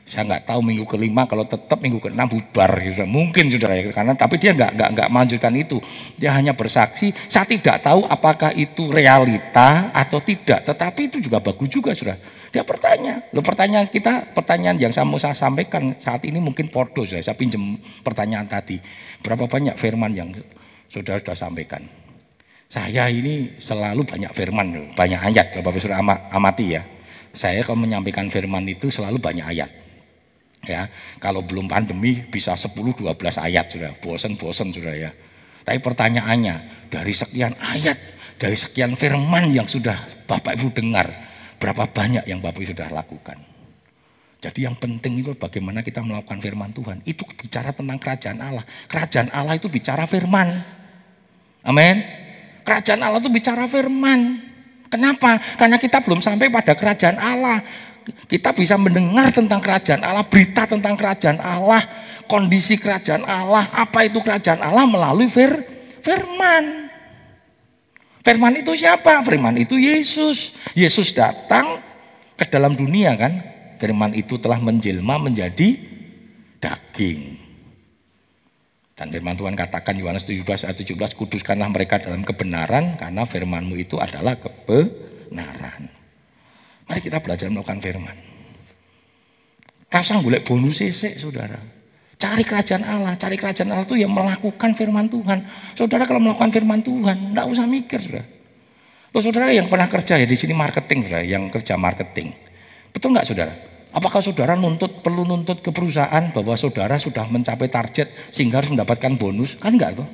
Saya 0.07 0.23
nggak 0.23 0.47
tahu 0.47 0.63
minggu 0.63 0.87
kelima 0.87 1.27
kalau 1.27 1.43
tetap 1.43 1.83
minggu 1.83 1.99
keenam 1.99 2.31
bubar 2.31 2.79
gitu. 2.79 3.03
Mungkin 3.03 3.51
sudah 3.51 3.75
ya 3.75 3.91
karena 3.91 4.15
tapi 4.15 4.39
dia 4.39 4.55
nggak 4.55 4.71
nggak 4.79 4.89
nggak 4.95 5.07
melanjutkan 5.11 5.51
itu. 5.59 5.83
Dia 6.15 6.31
hanya 6.31 6.55
bersaksi. 6.55 7.11
Saya 7.27 7.43
tidak 7.43 7.83
tahu 7.83 8.07
apakah 8.07 8.55
itu 8.55 8.87
realita 8.87 9.91
atau 9.91 10.23
tidak. 10.23 10.63
Tetapi 10.63 11.11
itu 11.11 11.17
juga 11.19 11.43
bagus 11.43 11.67
juga 11.67 11.91
sudah. 11.91 12.15
Dia 12.55 12.63
bertanya. 12.63 13.27
Lo 13.35 13.43
pertanyaan 13.43 13.91
kita 13.91 14.31
pertanyaan 14.31 14.79
yang 14.79 14.95
saya 14.95 15.03
mau 15.03 15.19
saya 15.19 15.35
sampaikan 15.35 15.91
saat 15.99 16.23
ini 16.23 16.39
mungkin 16.39 16.71
podo 16.71 17.03
saya. 17.03 17.19
Saya 17.19 17.35
pinjam 17.35 17.75
pertanyaan 17.99 18.47
tadi. 18.47 18.79
Berapa 19.19 19.43
banyak 19.51 19.75
firman 19.75 20.15
yang 20.15 20.31
saudara 20.87 21.19
sudah 21.19 21.35
sampaikan? 21.35 21.83
Saya 22.71 23.11
ini 23.11 23.59
selalu 23.59 24.07
banyak 24.07 24.31
firman, 24.31 24.95
banyak 24.95 25.19
ayat. 25.19 25.51
Kalau 25.51 25.67
Bapak 25.67 25.83
sudah 25.83 25.99
amati 26.31 26.79
ya. 26.79 26.87
Saya 27.35 27.59
kalau 27.67 27.83
menyampaikan 27.83 28.31
firman 28.31 28.63
itu 28.71 28.87
selalu 28.87 29.19
banyak 29.19 29.43
ayat. 29.43 29.86
Ya, 30.65 30.89
kalau 31.21 31.45
belum 31.45 31.69
pandemi 31.69 32.25
bisa 32.27 32.57
10 32.57 32.73
12 32.73 33.13
ayat 33.37 33.69
sudah. 33.69 33.91
Bosen-bosen 34.01 34.73
sudah 34.73 34.95
ya. 34.95 35.11
Tapi 35.67 35.79
pertanyaannya, 35.83 36.87
dari 36.87 37.13
sekian 37.13 37.53
ayat, 37.59 37.99
dari 38.39 38.55
sekian 38.55 38.95
firman 38.95 39.51
yang 39.51 39.67
sudah 39.67 40.25
Bapak 40.25 40.55
Ibu 40.59 40.71
dengar, 40.73 41.07
berapa 41.61 41.87
banyak 41.87 42.25
yang 42.27 42.39
Bapak 42.39 42.63
Ibu 42.63 42.71
sudah 42.73 42.89
lakukan? 42.91 43.57
Jadi 44.37 44.69
yang 44.69 44.77
penting 44.77 45.17
itu 45.17 45.33
bagaimana 45.33 45.81
kita 45.81 46.05
melakukan 46.05 46.37
firman 46.37 46.69
Tuhan. 46.69 47.01
Itu 47.03 47.25
bicara 47.25 47.73
tentang 47.73 47.97
kerajaan 47.97 48.37
Allah. 48.37 48.65
Kerajaan 48.85 49.33
Allah 49.33 49.57
itu 49.57 49.65
bicara 49.65 50.05
firman. 50.05 50.61
Amin. 51.65 52.05
Kerajaan 52.61 53.01
Allah 53.01 53.17
itu 53.17 53.33
bicara 53.33 53.65
firman. 53.65 54.39
Kenapa? 54.87 55.41
Karena 55.59 55.75
kita 55.81 55.99
belum 56.05 56.23
sampai 56.23 56.47
pada 56.53 56.77
kerajaan 56.77 57.17
Allah. 57.17 57.59
Kita 58.27 58.55
bisa 58.55 58.79
mendengar 58.79 59.31
tentang 59.35 59.59
kerajaan 59.59 60.03
Allah, 60.03 60.23
berita 60.27 60.63
tentang 60.67 60.95
kerajaan 60.95 61.39
Allah, 61.39 61.83
kondisi 62.27 62.79
kerajaan 62.79 63.27
Allah, 63.27 63.67
apa 63.71 64.07
itu 64.07 64.23
kerajaan 64.23 64.63
Allah 64.63 64.85
melalui 64.87 65.27
fir, 65.27 65.51
firman. 66.03 66.87
Firman 68.27 68.59
itu 68.59 68.75
siapa? 68.75 69.23
Firman 69.23 69.55
itu 69.55 69.79
Yesus. 69.79 70.51
Yesus 70.75 71.15
datang 71.15 71.79
ke 72.35 72.43
dalam 72.51 72.75
dunia 72.75 73.15
kan. 73.15 73.39
Firman 73.79 74.11
itu 74.11 74.35
telah 74.35 74.59
menjelma 74.59 75.15
menjadi 75.15 75.79
daging. 76.59 77.39
Dan 78.97 79.13
firman 79.13 79.37
Tuhan 79.37 79.55
katakan 79.55 79.95
Yohanes 79.95 80.25
17 80.25 80.67
ayat 80.67 80.75
17, 80.75 81.13
kuduskanlah 81.15 81.69
mereka 81.69 82.01
dalam 82.01 82.25
kebenaran 82.25 82.97
karena 82.99 83.23
firmanmu 83.23 83.77
itu 83.77 83.95
adalah 84.01 84.35
kebenaran. 84.41 85.86
Mari 86.87 86.99
kita 87.03 87.19
belajar 87.19 87.51
melakukan 87.51 87.83
firman. 87.83 88.15
Rasa 89.87 90.19
golek 90.19 90.43
bonus 90.47 90.83
sih, 90.83 90.91
saudara. 90.91 91.59
Cari 92.17 92.41
kerajaan 92.41 92.81
Allah, 92.81 93.13
cari 93.13 93.37
kerajaan 93.37 93.69
Allah 93.71 93.85
itu 93.85 93.99
yang 93.99 94.09
melakukan 94.09 94.73
firman 94.73 95.05
Tuhan. 95.05 95.45
Saudara 95.77 96.09
kalau 96.09 96.17
melakukan 96.17 96.49
firman 96.49 96.81
Tuhan, 96.81 97.35
enggak 97.35 97.45
usah 97.45 97.69
mikir, 97.69 98.01
saudara. 98.01 98.25
Loh, 99.13 99.21
saudara 99.21 99.53
yang 99.53 99.69
pernah 99.69 99.87
kerja 99.87 100.17
ya 100.17 100.25
di 100.25 100.33
sini 100.33 100.57
marketing, 100.57 101.07
saudara, 101.07 101.23
yang 101.23 101.43
kerja 101.53 101.77
marketing. 101.77 102.33
Betul 102.91 103.13
nggak 103.13 103.27
saudara? 103.29 103.53
Apakah 103.93 104.19
saudara 104.19 104.53
nuntut 104.57 104.99
perlu 105.05 105.23
nuntut 105.23 105.63
ke 105.63 105.71
perusahaan 105.71 106.23
bahwa 106.33 106.57
saudara 106.59 106.99
sudah 106.99 107.23
mencapai 107.29 107.71
target 107.71 108.11
sehingga 108.33 108.59
harus 108.59 108.73
mendapatkan 108.73 109.15
bonus? 109.15 109.55
Kan 109.55 109.79
enggak 109.79 110.01
tuh. 110.01 110.07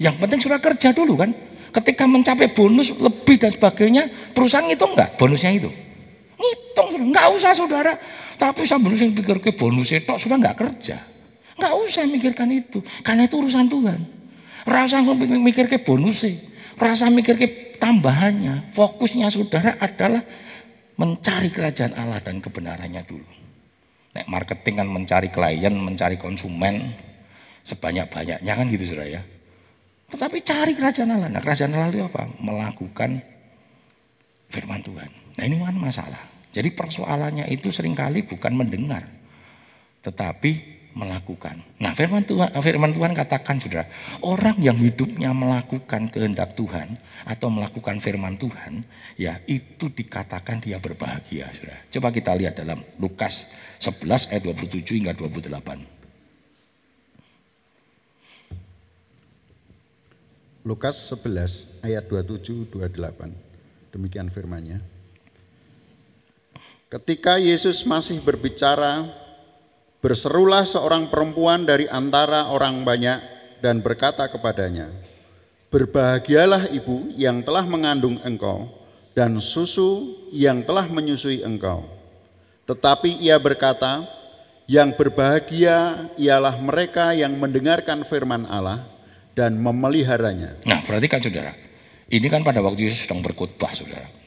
Yang 0.00 0.14
penting 0.18 0.40
sudah 0.42 0.58
kerja 0.58 0.90
dulu 0.90 1.20
kan. 1.20 1.30
Ketika 1.74 2.06
mencapai 2.06 2.54
bonus 2.54 2.94
lebih 2.94 3.38
dan 3.38 3.50
sebagainya, 3.50 4.32
perusahaan 4.34 4.66
itu 4.66 4.82
enggak 4.82 5.14
bonusnya 5.18 5.50
itu. 5.54 5.70
Ngitung 6.34 6.88
sudah, 6.94 7.06
enggak 7.06 7.26
usah 7.34 7.52
saudara. 7.54 7.92
Tapi 8.34 8.66
sambil 8.66 8.98
yang 8.98 9.14
pikir 9.14 9.38
ke 9.38 9.54
bonus 9.54 9.94
itu 9.94 10.10
sudah 10.18 10.36
enggak 10.36 10.58
kerja. 10.58 10.98
Enggak 11.54 11.74
usah 11.86 12.02
mikirkan 12.10 12.50
itu. 12.50 12.82
Karena 13.06 13.30
itu 13.30 13.38
urusan 13.38 13.70
Tuhan. 13.70 14.00
Rasa 14.66 15.00
mikir 15.38 15.70
ke 15.70 15.78
bonus. 15.78 16.26
Rasa 16.74 17.06
mikir 17.08 17.38
ke 17.38 17.78
tambahannya. 17.78 18.74
Fokusnya 18.74 19.30
saudara 19.30 19.78
adalah 19.78 20.26
mencari 20.98 21.50
kerajaan 21.50 21.94
Allah 21.94 22.18
dan 22.18 22.42
kebenarannya 22.42 23.02
dulu. 23.06 23.30
Nek 24.14 24.26
marketing 24.30 24.74
kan 24.78 24.88
mencari 24.90 25.28
klien, 25.30 25.74
mencari 25.74 26.18
konsumen 26.18 26.94
sebanyak-banyaknya 27.66 28.52
kan 28.54 28.66
gitu 28.70 28.84
saudara 28.90 29.06
ya. 29.10 29.22
Tetapi 30.10 30.38
cari 30.42 30.72
kerajaan 30.78 31.10
Allah. 31.14 31.28
Nah 31.30 31.42
kerajaan 31.42 31.74
Allah 31.74 31.90
itu 31.90 32.02
apa? 32.06 32.30
Melakukan 32.38 33.22
firman 34.50 34.82
Tuhan. 34.82 35.23
Nah 35.34 35.44
ini 35.44 35.58
kan 35.60 35.76
masalah. 35.76 36.22
Jadi 36.54 36.70
persoalannya 36.70 37.50
itu 37.50 37.74
sering 37.74 37.98
kali 37.98 38.22
bukan 38.22 38.54
mendengar. 38.54 39.02
Tetapi 40.06 40.74
melakukan. 40.94 41.58
Nah, 41.82 41.90
firman 41.92 42.22
Tuhan, 42.22 42.54
firman 42.54 42.94
Tuhan 42.94 43.12
katakan 43.18 43.58
Saudara, 43.58 43.90
orang 44.22 44.54
yang 44.62 44.78
hidupnya 44.78 45.34
melakukan 45.34 46.06
kehendak 46.08 46.54
Tuhan 46.54 46.94
atau 47.26 47.50
melakukan 47.50 47.98
firman 47.98 48.38
Tuhan, 48.38 48.86
ya 49.18 49.42
itu 49.50 49.90
dikatakan 49.90 50.62
dia 50.62 50.78
berbahagia, 50.78 51.50
Saudara. 51.50 51.82
Coba 51.90 52.14
kita 52.14 52.30
lihat 52.38 52.54
dalam 52.62 52.86
Lukas 53.02 53.50
11 53.82 54.30
ayat 54.30 54.42
27 54.46 55.02
hingga 55.02 55.12
28. 55.18 55.82
Lukas 60.64 60.96
11 61.12 61.84
ayat 61.84 62.08
27 62.08 62.70
28. 62.70 63.34
Demikian 63.92 64.30
firman-Nya. 64.30 64.93
Ketika 66.94 67.42
Yesus 67.42 67.82
masih 67.82 68.22
berbicara 68.22 69.10
Berserulah 70.04 70.68
seorang 70.68 71.08
perempuan 71.08 71.64
dari 71.64 71.88
antara 71.88 72.52
orang 72.52 72.84
banyak 72.84 73.24
dan 73.64 73.80
berkata 73.80 74.28
kepadanya, 74.28 74.92
Berbahagialah 75.72 76.68
ibu 76.76 77.08
yang 77.16 77.40
telah 77.40 77.64
mengandung 77.64 78.20
engkau 78.20 78.68
dan 79.16 79.40
susu 79.40 80.12
yang 80.28 80.60
telah 80.60 80.84
menyusui 80.92 81.40
engkau. 81.40 81.88
Tetapi 82.68 83.16
ia 83.16 83.40
berkata, 83.40 84.04
yang 84.68 84.92
berbahagia 84.92 86.12
ialah 86.20 86.60
mereka 86.60 87.16
yang 87.16 87.32
mendengarkan 87.40 88.04
firman 88.04 88.44
Allah 88.44 88.84
dan 89.32 89.56
memeliharanya. 89.56 90.60
Nah, 90.68 90.84
perhatikan 90.84 91.24
saudara, 91.24 91.56
ini 92.12 92.28
kan 92.28 92.44
pada 92.44 92.60
waktu 92.60 92.92
Yesus 92.92 93.08
sedang 93.08 93.24
berkhotbah 93.24 93.72
saudara. 93.72 94.23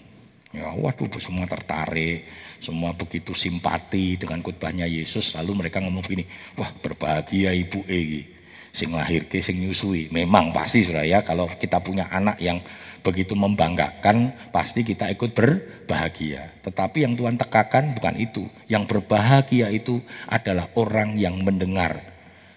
Ya, 0.58 0.74
waduh 0.74 1.06
semua 1.22 1.46
tertarik, 1.46 2.26
semua 2.58 2.90
begitu 2.98 3.38
simpati 3.38 4.18
dengan 4.18 4.42
khotbahnya 4.42 4.90
Yesus. 4.90 5.38
Lalu 5.38 5.66
mereka 5.66 5.78
ngomong 5.86 6.02
begini 6.02 6.26
wah 6.58 6.74
berbahagia 6.74 7.54
ibu 7.54 7.86
E 7.86 8.26
sing 8.74 8.90
lahir 8.90 9.30
ke 9.30 9.38
sing 9.38 9.62
nyusui. 9.62 10.10
Memang 10.10 10.50
pasti 10.50 10.82
saudara 10.82 11.06
ya 11.06 11.22
kalau 11.22 11.46
kita 11.46 11.78
punya 11.82 12.10
anak 12.10 12.42
yang 12.42 12.58
begitu 13.06 13.38
membanggakan 13.38 14.34
pasti 14.50 14.82
kita 14.82 15.10
ikut 15.14 15.38
berbahagia. 15.38 16.58
Tetapi 16.66 17.06
yang 17.06 17.14
Tuhan 17.14 17.38
tekankan 17.38 17.94
bukan 17.94 18.16
itu. 18.18 18.50
Yang 18.66 18.84
berbahagia 18.98 19.70
itu 19.70 20.02
adalah 20.26 20.74
orang 20.74 21.18
yang 21.22 21.38
mendengar 21.42 22.02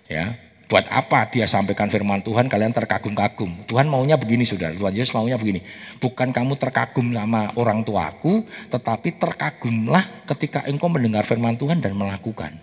ya 0.09 0.37
Buat 0.71 0.87
apa 0.87 1.27
dia 1.35 1.51
sampaikan 1.51 1.91
firman 1.91 2.23
Tuhan 2.23 2.47
kalian 2.47 2.71
terkagum-kagum. 2.71 3.67
Tuhan 3.67 3.91
maunya 3.91 4.15
begini 4.15 4.47
saudara. 4.47 4.71
Tuhan 4.71 4.95
Yesus 4.95 5.11
maunya 5.19 5.35
begini. 5.35 5.67
Bukan 5.99 6.31
kamu 6.31 6.55
terkagum 6.55 7.11
sama 7.11 7.51
orang 7.59 7.83
tuaku. 7.83 8.47
Tetapi 8.71 9.19
terkagumlah 9.19 10.31
ketika 10.31 10.63
engkau 10.71 10.87
mendengar 10.87 11.27
firman 11.27 11.59
Tuhan 11.59 11.83
dan 11.83 11.99
melakukan. 11.99 12.55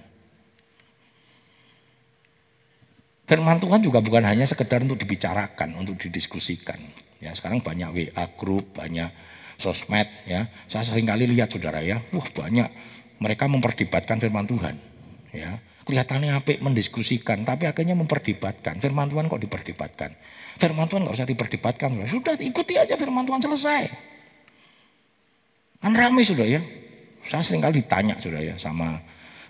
Firman 3.28 3.60
Tuhan 3.60 3.84
juga 3.84 4.00
bukan 4.00 4.24
hanya 4.24 4.48
sekedar 4.48 4.80
untuk 4.88 5.04
dibicarakan, 5.04 5.76
untuk 5.76 6.00
didiskusikan. 6.00 6.80
Ya, 7.20 7.36
sekarang 7.36 7.60
banyak 7.60 7.92
WA 7.92 8.26
group, 8.40 8.80
banyak 8.80 9.12
sosmed 9.60 10.08
ya. 10.24 10.48
Saya 10.72 10.88
sering 10.88 11.12
kali 11.12 11.28
lihat 11.28 11.52
saudara 11.52 11.84
ya, 11.84 12.00
wah 12.16 12.24
banyak 12.24 12.72
mereka 13.20 13.52
memperdebatkan 13.52 14.24
firman 14.24 14.48
Tuhan. 14.48 14.80
Ya, 15.36 15.60
kelihatannya 15.88 16.36
apik 16.36 16.60
mendiskusikan, 16.60 17.48
tapi 17.48 17.66
akhirnya 17.66 17.96
memperdebatkan. 17.96 18.84
Firman 18.84 19.08
Tuhan 19.08 19.32
kok 19.32 19.40
diperdebatkan? 19.40 20.12
Firman 20.60 20.86
Tuhan 20.92 21.08
nggak 21.08 21.16
usah 21.16 21.28
diperdebatkan. 21.28 21.90
Sudah 22.12 22.36
ikuti 22.38 22.76
aja 22.76 23.00
firman 23.00 23.24
Tuhan 23.24 23.40
selesai. 23.40 23.84
Kan 25.80 25.94
ramai 25.96 26.28
sudah 26.28 26.44
ya. 26.44 26.62
Saya 27.28 27.44
sering 27.44 27.64
kali 27.64 27.84
ditanya 27.84 28.20
sudah 28.20 28.40
ya 28.44 28.56
sama 28.60 29.00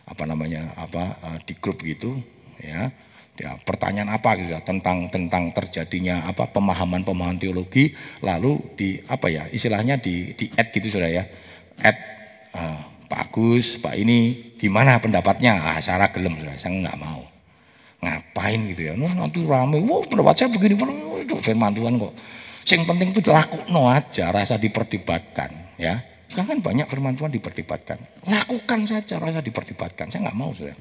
apa 0.07 0.23
namanya 0.23 0.73
apa 0.77 1.17
eh, 1.33 1.39
di 1.49 1.53
grup 1.57 1.81
gitu 1.81 2.15
ya. 2.61 2.93
Ya, 3.37 3.53
pertanyaan 3.61 4.09
apa 4.17 4.33
gitu 4.41 4.49
ya 4.49 4.65
tentang 4.65 5.13
tentang 5.13 5.53
terjadinya 5.53 6.25
apa 6.25 6.49
pemahaman-pemahaman 6.49 7.37
teologi 7.37 7.93
lalu 8.25 8.57
di 8.73 8.97
apa 9.05 9.29
ya 9.29 9.45
istilahnya 9.53 10.01
di 10.01 10.33
di 10.33 10.49
add 10.57 10.73
gitu 10.73 10.97
sudah 10.97 11.05
ya 11.05 11.21
add 11.77 11.97
uh, 12.57 12.96
Pak 13.07 13.31
Agus, 13.31 13.79
Pak 13.79 13.95
ini 13.95 14.51
gimana 14.59 14.99
pendapatnya? 14.99 15.57
Ah, 15.63 15.79
saya 15.79 16.11
gelem, 16.11 16.35
saya 16.59 16.71
nggak 16.71 16.99
mau. 16.99 17.23
Ngapain 18.03 18.59
gitu 18.69 18.91
ya? 18.91 18.93
Nah, 18.93 19.15
nanti 19.15 19.41
rame, 19.41 19.81
wah 19.87 20.03
pendapat 20.05 20.35
saya 20.37 20.49
begini, 20.53 20.77
itu 21.23 21.35
firman 21.41 21.73
Tuhan 21.73 21.97
kok. 21.97 22.13
Yang 22.67 22.83
penting 22.83 23.07
itu 23.15 23.31
laku 23.31 23.57
no 23.71 23.87
aja, 23.87 24.29
rasa 24.29 24.59
diperdebatkan, 24.59 25.79
ya. 25.79 26.03
Sekarang 26.27 26.59
kan 26.59 26.59
banyak 26.59 26.87
firman 26.91 27.15
Tuhan 27.15 27.31
diperdebatkan. 27.31 28.27
Lakukan 28.27 28.83
saja 28.83 29.15
rasa 29.17 29.39
diperdebatkan. 29.39 30.11
Saya 30.11 30.27
nggak 30.27 30.37
mau 30.37 30.51
sudah. 30.51 30.75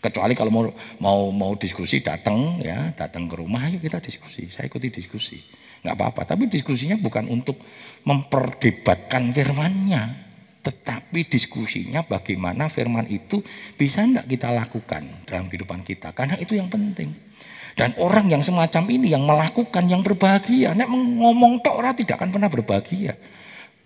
Kecuali 0.00 0.32
kalau 0.32 0.52
mau 0.52 0.64
mau 1.00 1.20
mau 1.32 1.52
diskusi 1.56 2.00
datang 2.00 2.60
ya, 2.60 2.92
datang 2.96 3.28
ke 3.28 3.36
rumah 3.36 3.68
ayo 3.68 3.80
kita 3.80 4.00
diskusi. 4.00 4.48
Saya 4.52 4.68
ikuti 4.68 4.92
diskusi. 4.92 5.40
Nggak 5.80 5.96
apa-apa, 5.96 6.36
tapi 6.36 6.48
diskusinya 6.52 7.00
bukan 7.00 7.24
untuk 7.32 7.56
memperdebatkan 8.04 9.32
firmannya, 9.32 10.29
tetapi 10.60 11.24
diskusinya 11.24 12.04
bagaimana 12.04 12.68
firman 12.68 13.08
itu 13.08 13.40
bisa 13.80 14.04
tidak 14.04 14.28
kita 14.28 14.48
lakukan 14.52 15.02
dalam 15.24 15.48
kehidupan 15.48 15.80
kita. 15.80 16.12
Karena 16.12 16.36
itu 16.36 16.52
yang 16.52 16.68
penting. 16.68 17.16
Dan 17.72 17.96
orang 17.96 18.28
yang 18.28 18.44
semacam 18.44 18.84
ini 18.92 19.08
yang 19.08 19.24
melakukan 19.24 19.88
yang 19.88 20.04
berbahagia. 20.04 20.76
Nek 20.76 20.92
ngomong 20.92 21.64
tok 21.64 21.80
orang 21.80 21.96
tidak 21.96 22.20
akan 22.20 22.30
pernah 22.36 22.50
berbahagia. 22.52 23.16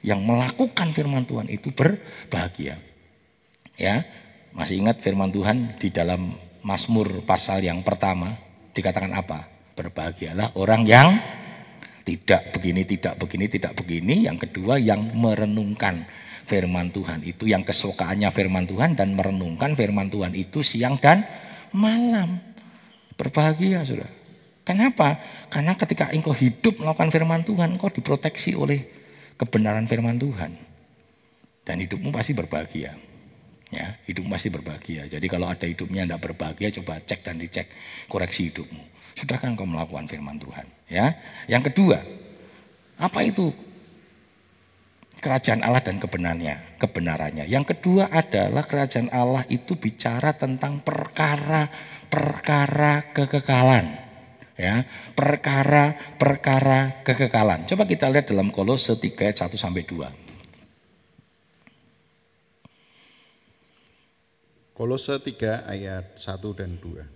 Yang 0.02 0.20
melakukan 0.26 0.88
firman 0.90 1.22
Tuhan 1.24 1.46
itu 1.46 1.70
berbahagia. 1.70 2.82
Ya, 3.78 4.02
masih 4.50 4.82
ingat 4.82 4.98
firman 4.98 5.30
Tuhan 5.30 5.78
di 5.78 5.94
dalam 5.94 6.34
Mazmur 6.66 7.22
pasal 7.22 7.62
yang 7.62 7.86
pertama 7.86 8.34
dikatakan 8.74 9.14
apa? 9.14 9.46
Berbahagialah 9.78 10.58
orang 10.58 10.82
yang 10.86 11.08
tidak 12.02 12.50
begini, 12.50 12.82
tidak 12.82 13.14
begini, 13.16 13.46
tidak 13.46 13.72
begini. 13.78 14.26
Yang 14.26 14.48
kedua 14.48 14.82
yang 14.82 15.14
merenungkan 15.14 16.02
firman 16.44 16.92
Tuhan 16.92 17.24
itu 17.24 17.48
yang 17.48 17.64
kesukaannya 17.64 18.28
firman 18.30 18.68
Tuhan 18.68 18.94
dan 18.94 19.16
merenungkan 19.16 19.72
firman 19.72 20.12
Tuhan 20.12 20.36
itu 20.36 20.60
siang 20.60 21.00
dan 21.00 21.24
malam. 21.72 22.40
Berbahagia 23.14 23.86
sudah. 23.86 24.10
Kenapa? 24.64 25.20
Karena 25.52 25.76
ketika 25.76 26.08
engkau 26.08 26.32
hidup 26.32 26.80
melakukan 26.80 27.12
firman 27.12 27.44
Tuhan, 27.44 27.76
engkau 27.76 27.92
diproteksi 27.92 28.56
oleh 28.56 28.80
kebenaran 29.36 29.84
firman 29.84 30.16
Tuhan. 30.16 30.56
Dan 31.64 31.76
hidupmu 31.84 32.08
pasti 32.12 32.32
berbahagia. 32.32 32.96
Ya, 33.72 33.98
hidup 34.06 34.30
pasti 34.30 34.48
berbahagia. 34.48 35.10
Jadi 35.10 35.26
kalau 35.26 35.50
ada 35.50 35.66
hidupnya 35.66 36.06
tidak 36.06 36.20
berbahagia, 36.30 36.70
coba 36.80 37.00
cek 37.02 37.20
dan 37.26 37.36
dicek 37.42 37.66
koreksi 38.06 38.48
hidupmu. 38.52 38.84
Sudahkah 39.14 39.50
engkau 39.50 39.66
melakukan 39.68 40.06
firman 40.06 40.38
Tuhan? 40.38 40.66
Ya. 40.88 41.18
Yang 41.50 41.72
kedua, 41.72 41.98
apa 42.96 43.20
itu 43.26 43.50
kerajaan 45.24 45.64
Allah 45.64 45.80
dan 45.80 45.96
kebenarannya? 45.96 46.76
Kebenarannya. 46.76 47.48
Yang 47.48 47.72
kedua 47.72 48.12
adalah 48.12 48.68
kerajaan 48.68 49.08
Allah 49.08 49.48
itu 49.48 49.80
bicara 49.80 50.36
tentang 50.36 50.84
perkara-perkara 50.84 53.16
kekekalan 53.16 54.04
ya 54.54 54.86
perkara-perkara 55.14 57.02
kekekalan. 57.02 57.66
Coba 57.66 57.86
kita 57.86 58.08
lihat 58.10 58.30
dalam 58.30 58.50
Kolose 58.54 58.94
3 58.94 59.30
ayat 59.30 59.38
1 59.50 59.58
sampai 59.58 59.82
2. 59.82 60.06
Kolose 64.74 65.22
3 65.22 65.70
ayat 65.70 66.18
1 66.18 66.58
dan 66.58 66.74
2. 66.82 67.06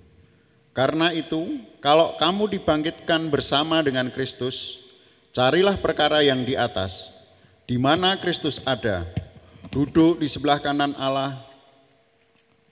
Karena 0.75 1.11
itu, 1.11 1.59
kalau 1.83 2.15
kamu 2.15 2.55
dibangkitkan 2.55 3.27
bersama 3.35 3.83
dengan 3.83 4.15
Kristus, 4.15 4.79
carilah 5.35 5.75
perkara 5.75 6.23
yang 6.23 6.47
di 6.47 6.55
atas, 6.55 7.18
di 7.69 7.77
mana 7.77 8.17
Kristus 8.17 8.65
ada, 8.65 9.05
duduk 9.69 10.25
di 10.25 10.27
sebelah 10.27 10.57
kanan 10.57 10.97
Allah. 10.97 11.45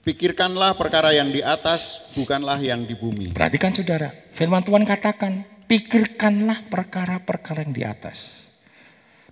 Pikirkanlah 0.01 0.73
perkara 0.73 1.13
yang 1.13 1.29
di 1.29 1.45
atas, 1.45 2.09
bukanlah 2.17 2.57
yang 2.57 2.81
di 2.81 2.97
bumi. 2.97 3.29
Perhatikan 3.29 3.75
saudara, 3.77 4.09
firman 4.33 4.65
Tuhan 4.65 4.87
katakan, 4.87 5.45
pikirkanlah 5.69 6.65
perkara-perkara 6.65 7.61
yang 7.61 7.75
di 7.75 7.83
atas. 7.85 8.33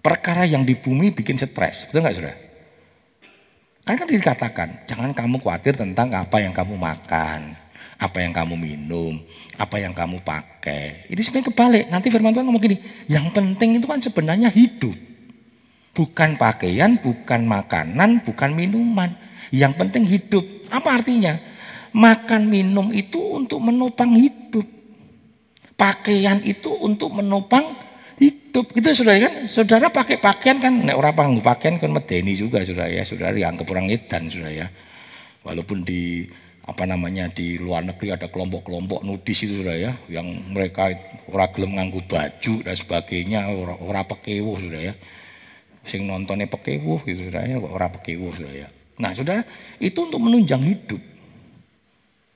Perkara 0.06 0.46
yang 0.46 0.62
di 0.62 0.78
bumi 0.78 1.10
bikin 1.10 1.40
stres, 1.42 1.90
betul 1.90 2.06
nggak 2.06 2.14
saudara? 2.14 2.38
Kan 3.88 3.96
kan 3.98 4.06
dikatakan, 4.06 4.70
jangan 4.86 5.12
kamu 5.18 5.42
khawatir 5.42 5.74
tentang 5.80 6.14
apa 6.14 6.44
yang 6.44 6.54
kamu 6.54 6.78
makan, 6.78 7.56
apa 7.98 8.18
yang 8.22 8.36
kamu 8.36 8.54
minum, 8.54 9.18
apa 9.56 9.82
yang 9.82 9.96
kamu 9.96 10.22
pakai. 10.22 11.08
Ini 11.10 11.22
sebenarnya 11.24 11.50
kebalik. 11.50 11.86
Nanti 11.90 12.08
firman 12.12 12.36
Tuhan 12.36 12.46
ngomong 12.46 12.62
gini, 12.62 12.78
yang 13.10 13.32
penting 13.32 13.80
itu 13.80 13.88
kan 13.88 14.04
sebenarnya 14.04 14.52
hidup. 14.52 15.05
Bukan 15.96 16.36
pakaian, 16.36 17.00
bukan 17.00 17.48
makanan, 17.48 18.22
bukan 18.28 18.52
minuman. 18.52 19.16
Yang 19.50 19.74
penting 19.80 20.04
hidup. 20.04 20.44
Apa 20.68 21.00
artinya? 21.00 21.40
Makan 21.96 22.52
minum 22.52 22.92
itu 22.92 23.40
untuk 23.40 23.64
menopang 23.64 24.12
hidup. 24.20 24.68
Pakaian 25.80 26.44
itu 26.44 26.68
untuk 26.76 27.16
menopang 27.16 27.86
hidup 28.20 28.72
gitu 28.72 28.90
saudara 28.96 29.28
kan 29.28 29.34
saudara 29.52 29.88
pakai 29.92 30.18
pakaian 30.24 30.58
kan 30.64 30.72
nek 30.72 30.96
orang 30.96 31.12
panggung 31.12 31.44
pakaian 31.44 31.76
kan 31.76 31.92
medeni 31.92 32.40
juga 32.40 32.64
saudara 32.64 32.88
ya 32.88 33.04
saudara 33.04 33.36
yang 33.36 33.60
kurang 33.60 33.92
edan 33.92 34.32
saudara 34.32 34.52
ya 34.56 34.68
walaupun 35.44 35.84
di 35.84 36.24
apa 36.66 36.88
namanya 36.88 37.30
di 37.30 37.60
luar 37.62 37.86
negeri 37.86 38.16
ada 38.16 38.32
kelompok-kelompok 38.32 39.04
nudis 39.04 39.44
itu 39.44 39.60
saudara 39.60 39.78
ya 39.78 39.92
yang 40.08 40.26
mereka 40.50 40.96
orang 41.28 41.52
gelem 41.52 41.72
nganggu 41.76 42.02
baju 42.08 42.54
dan 42.64 42.76
sebagainya 42.80 43.40
orang 43.52 43.80
orang 43.84 44.06
pekewuh 44.08 44.58
saudara 44.64 44.82
ya 44.90 44.94
sing 45.86 46.10
nontonnya 46.10 46.50
pekewuh 46.50 47.02
gitu 47.06 47.30
saudara 47.30 47.48
ya 47.48 47.58
orang 47.62 47.94
pekewuh 48.02 48.34
saudara 48.34 48.66
ya 48.66 48.70
nah 49.00 49.14
saudara 49.14 49.42
itu 49.78 49.98
untuk 50.02 50.20
menunjang 50.20 50.62
hidup 50.62 51.02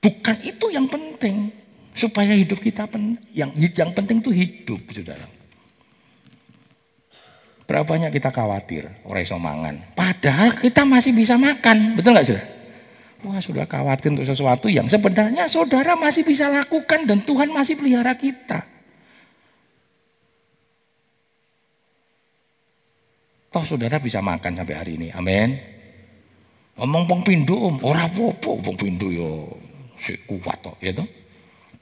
bukan 0.00 0.36
itu 0.46 0.66
yang 0.70 0.86
penting 0.86 1.52
supaya 1.90 2.32
hidup 2.32 2.62
kita 2.62 2.86
pen, 2.86 3.18
yang 3.34 3.50
yang 3.54 3.90
penting 3.92 4.22
itu 4.22 4.30
hidup 4.30 4.80
saudara 4.94 5.26
Berapa 7.70 7.86
banyak 7.86 8.10
kita 8.10 8.34
khawatir 8.34 8.90
orang 9.06 9.22
iso 9.22 9.38
mangan. 9.38 9.78
Padahal 9.94 10.58
kita 10.58 10.82
masih 10.82 11.14
bisa 11.14 11.38
makan. 11.38 11.94
Betul 11.94 12.18
nggak 12.18 12.26
saudara? 12.26 12.46
Wah 13.22 13.38
sudah 13.38 13.62
khawatir 13.68 14.10
untuk 14.10 14.26
sesuatu 14.26 14.66
yang 14.66 14.90
sebenarnya 14.90 15.46
saudara 15.46 15.94
masih 15.94 16.26
bisa 16.26 16.50
lakukan 16.50 17.06
dan 17.06 17.22
Tuhan 17.22 17.46
masih 17.54 17.78
pelihara 17.78 18.18
kita. 18.18 18.66
Toh 23.50 23.66
saudara 23.66 23.98
bisa 23.98 24.22
makan 24.22 24.62
sampai 24.62 24.76
hari 24.78 24.92
ini. 24.94 25.10
Amin. 25.10 25.58
Ngomong 26.78 27.04
pong 27.10 27.22
pindu 27.26 27.58
om, 27.58 27.76
ora 27.82 28.06
popo 28.06 28.56
pong 28.62 28.78
pindu 28.78 29.10
yo 29.10 29.50
si 29.98 30.14
kuat 30.24 30.62
toh, 30.62 30.78
ya 30.78 30.94
toh. 30.94 31.04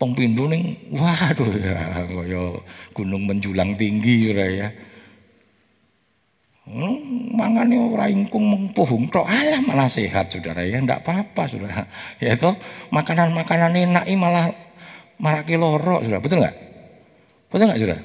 Pong 0.00 0.16
pindu 0.16 0.48
ning 0.48 0.88
waduh 0.90 1.52
ya 1.54 2.08
kaya 2.08 2.56
gunung 2.96 3.28
menjulang 3.28 3.76
tinggi 3.76 4.32
ya. 4.32 4.72
Hmm, 6.68 7.32
mangane 7.32 7.80
ora 7.80 8.12
ingkung 8.12 8.44
mengpuhung 8.44 9.08
tok 9.08 9.24
alah 9.24 9.60
malah 9.64 9.88
sehat 9.88 10.28
saudara 10.28 10.60
ya 10.68 10.76
ndak 10.84 11.00
apa-apa 11.00 11.48
saudara 11.48 11.88
ya 12.20 12.36
itu 12.36 12.52
makanan-makanan 12.92 13.72
enak 13.72 14.04
malah 14.20 14.52
marake 15.16 15.56
loro 15.56 16.04
saudara 16.04 16.20
betul 16.20 16.44
nggak 16.44 16.56
betul 17.48 17.64
nggak 17.72 17.80
saudara 17.80 18.02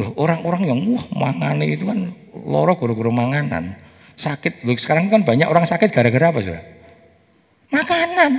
loh 0.00 0.10
orang-orang 0.16 0.62
yang 0.64 0.80
wah 0.96 1.04
mangane 1.12 1.76
itu 1.76 1.84
kan 1.84 2.08
loro 2.44 2.76
guru-guru 2.76 3.10
manganan 3.10 3.74
sakit 4.14 4.62
loh 4.62 4.76
sekarang 4.78 5.10
kan 5.10 5.26
banyak 5.26 5.48
orang 5.48 5.66
sakit 5.66 5.90
gara-gara 5.90 6.30
apa 6.30 6.38
saudara 6.44 6.64
makanan 7.72 8.32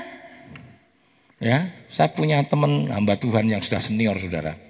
ya 1.44 1.68
saya 1.92 2.14
punya 2.14 2.40
teman 2.48 2.88
hamba 2.94 3.20
Tuhan 3.20 3.50
yang 3.52 3.60
sudah 3.60 3.84
senior 3.84 4.16
saudara 4.16 4.66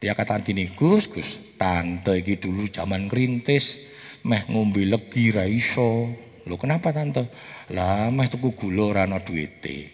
dia 0.00 0.16
katakan 0.16 0.40
gini, 0.40 0.72
Gus, 0.72 1.12
Gus, 1.12 1.36
tante 1.60 2.24
iki 2.24 2.40
dulu 2.40 2.72
zaman 2.72 3.04
kerintis, 3.04 3.84
meh 4.24 4.48
ngombe 4.48 4.88
legi 4.88 5.28
ra 5.28 5.44
iso. 5.44 6.08
Lho 6.48 6.56
kenapa 6.56 6.88
tante? 6.88 7.28
Lah 7.76 8.08
meh 8.08 8.24
tuku 8.32 8.56
gula 8.56 8.96
ora 8.96 9.02
ana 9.04 9.20
duwite. 9.20 9.92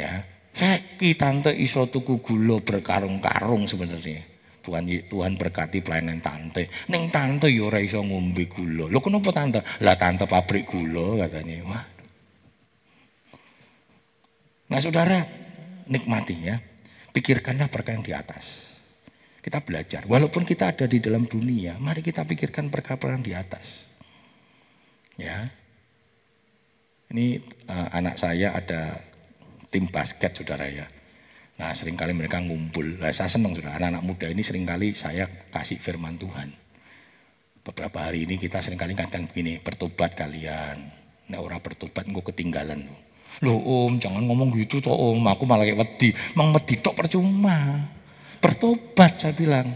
Ya. 0.00 0.24
Saiki 0.56 1.12
tante 1.20 1.52
iso 1.52 1.84
tuku 1.92 2.24
gula 2.24 2.64
berkarung-karung 2.64 3.68
sebenarnya. 3.68 4.24
Tuhan 4.64 4.88
Tuhan 4.88 5.36
berkati 5.36 5.84
pelayanan 5.84 6.24
tante. 6.24 6.72
Neng 6.88 7.12
tante 7.12 7.52
yo 7.52 7.68
ora 7.68 7.84
iso 7.84 8.00
ngombe 8.00 8.48
gula. 8.48 8.88
Lho 8.88 8.98
kenapa 9.04 9.30
tante? 9.30 9.60
Lah 9.84 10.00
tante 10.00 10.24
pabrik 10.24 10.64
gula 10.64 11.28
katanya. 11.28 11.56
Wah. 11.68 11.84
Nah 14.72 14.80
saudara, 14.80 15.20
nikmati 15.92 16.36
ya. 16.40 16.56
Pikirkanlah 17.12 17.68
perkara 17.68 18.00
yang 18.00 18.02
di 18.02 18.16
atas. 18.16 18.74
Kita 19.44 19.60
belajar. 19.60 20.08
Walaupun 20.08 20.48
kita 20.48 20.72
ada 20.72 20.88
di 20.88 21.04
dalam 21.04 21.28
dunia, 21.28 21.76
mari 21.76 22.00
kita 22.00 22.24
pikirkan 22.24 22.72
perkara 22.72 23.20
di 23.20 23.36
atas. 23.36 23.84
Ya. 25.20 25.52
Ini 27.12 27.38
uh, 27.68 27.88
anak 27.92 28.16
saya 28.16 28.56
ada 28.56 28.98
tim 29.68 29.86
basket 29.92 30.32
saudara 30.32 30.64
ya. 30.66 30.88
Nah 31.54 31.70
sering 31.70 31.94
kali 31.94 32.10
mereka 32.10 32.42
ngumpul. 32.42 32.98
Nah, 32.98 33.14
saya 33.14 33.30
senang 33.30 33.54
saudara, 33.54 33.78
anak-anak 33.78 34.02
muda 34.02 34.26
ini 34.26 34.42
sering 34.42 34.66
kali 34.66 34.90
saya 34.90 35.30
kasih 35.54 35.78
firman 35.78 36.18
Tuhan. 36.18 36.50
Beberapa 37.64 38.10
hari 38.10 38.26
ini 38.26 38.36
kita 38.36 38.60
sering 38.60 38.76
kali 38.76 38.92
katakan 38.92 39.30
begini, 39.30 39.62
bertobat 39.62 40.18
kalian. 40.18 40.84
Nah 41.30 41.38
orang 41.40 41.62
bertobat 41.62 42.04
gue 42.04 42.24
ketinggalan. 42.34 42.84
Loh 43.40 43.58
om, 43.58 43.96
jangan 43.96 44.20
ngomong 44.26 44.52
gitu 44.54 44.84
toh 44.84 44.92
om, 44.92 45.24
aku 45.26 45.48
malah 45.48 45.64
kayak 45.64 45.80
wedi. 45.80 46.12
Mang 46.36 46.52
wedi 46.52 46.76
tok 46.78 46.94
percuma. 46.98 47.86
Bertobat 48.42 49.16
saya 49.16 49.32
bilang. 49.32 49.72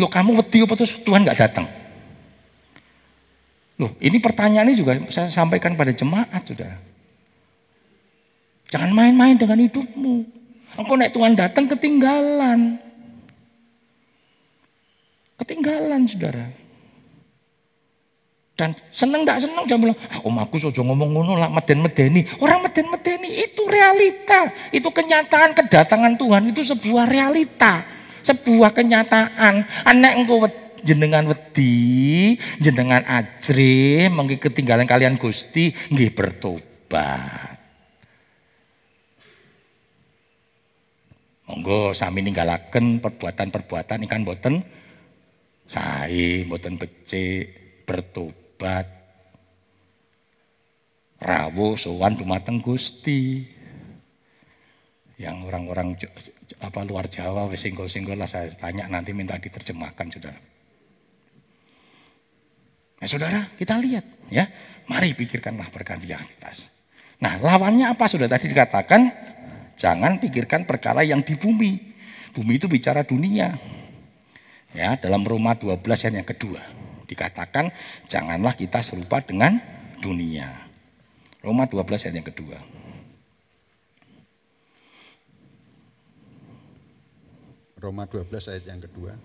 Loh 0.00 0.10
kamu 0.10 0.34
wedi 0.42 0.64
apa 0.64 0.74
terus 0.74 0.98
Tuhan 1.04 1.22
nggak 1.22 1.38
datang? 1.38 1.66
Loh 3.78 3.94
ini 4.02 4.18
pertanyaannya 4.18 4.74
juga 4.74 4.98
saya 5.12 5.30
sampaikan 5.30 5.78
pada 5.78 5.94
jemaat 5.94 6.42
sudah. 6.42 6.74
Jangan 8.68 8.90
main-main 8.90 9.38
dengan 9.38 9.62
hidupmu. 9.62 10.37
Engkau 10.76 10.98
naik 10.98 11.14
Tuhan 11.14 11.32
datang 11.38 11.64
ketinggalan. 11.70 12.76
Ketinggalan 15.38 16.04
saudara. 16.04 16.46
Dan 18.58 18.74
seneng 18.90 19.22
tidak 19.22 19.38
seneng 19.46 19.62
jangan 19.70 19.82
bilang, 19.86 19.98
ah, 20.10 20.18
om 20.26 20.34
aku 20.42 20.58
sojo 20.58 20.82
ngomong 20.82 21.14
ngono 21.14 21.38
lah 21.38 21.46
meden 21.46 21.78
medeni. 21.78 22.26
Orang 22.42 22.66
meden 22.66 22.90
medeni 22.90 23.46
itu 23.46 23.62
realita, 23.70 24.50
itu 24.74 24.90
kenyataan 24.90 25.54
kedatangan 25.54 26.18
Tuhan 26.18 26.50
itu 26.50 26.66
sebuah 26.66 27.06
realita 27.06 27.86
sebuah 28.28 28.76
kenyataan 28.76 29.64
anak 29.88 30.12
engkau 30.20 30.44
jenengan 30.84 31.26
wedi 31.26 32.36
jenengan 32.60 33.02
ajre 33.08 34.12
mengki 34.12 34.36
ketinggalan 34.36 34.86
kalian 34.86 35.16
Gusti 35.16 35.74
nggih 35.90 36.12
bertobat 36.14 37.57
monggo 41.48 41.96
sami 41.96 42.20
ninggalaken 42.20 43.00
perbuatan-perbuatan 43.00 44.04
ikan 44.04 44.22
boten 44.22 44.60
sae 45.64 46.44
boten 46.44 46.76
becik 46.76 47.82
bertobat 47.88 48.86
rawuh 51.24 51.74
sowan 51.80 52.14
dumateng 52.20 52.60
Gusti 52.60 53.48
yang 55.18 55.42
orang-orang 55.48 55.98
apa 56.62 56.80
luar 56.86 57.10
Jawa 57.10 57.50
singgol-singgol 57.56 58.14
lah 58.14 58.30
saya 58.30 58.54
tanya 58.54 58.86
nanti 58.86 59.10
minta 59.10 59.34
diterjemahkan 59.34 60.06
saudara. 60.14 60.40
Nah 62.98 63.08
saudara 63.08 63.40
kita 63.58 63.74
lihat 63.82 64.04
ya, 64.30 64.46
mari 64.86 65.18
pikirkanlah 65.18 65.74
perkara 65.74 65.98
di 65.98 66.14
atas. 66.14 66.70
Nah, 67.18 67.34
lawannya 67.42 67.90
apa? 67.90 68.06
Sudah 68.06 68.30
tadi 68.30 68.46
dikatakan, 68.46 69.27
jangan 69.78 70.18
pikirkan 70.18 70.66
perkara 70.66 71.06
yang 71.06 71.22
di 71.24 71.38
bumi. 71.38 71.78
Bumi 72.34 72.60
itu 72.60 72.68
bicara 72.68 73.06
dunia. 73.06 73.56
Ya, 74.76 75.00
dalam 75.00 75.24
Roma 75.24 75.56
12 75.56 75.80
ayat 75.80 76.14
yang 76.20 76.28
kedua 76.28 76.60
dikatakan 77.08 77.72
janganlah 78.06 78.52
kita 78.52 78.84
serupa 78.84 79.24
dengan 79.24 79.56
dunia. 79.98 80.52
Roma 81.40 81.64
12 81.64 82.04
ayat 82.04 82.16
yang 82.20 82.28
kedua. 82.28 82.58
Roma 87.80 88.04
12 88.04 88.52
ayat 88.52 88.64
yang 88.68 88.82
kedua. 88.84 89.16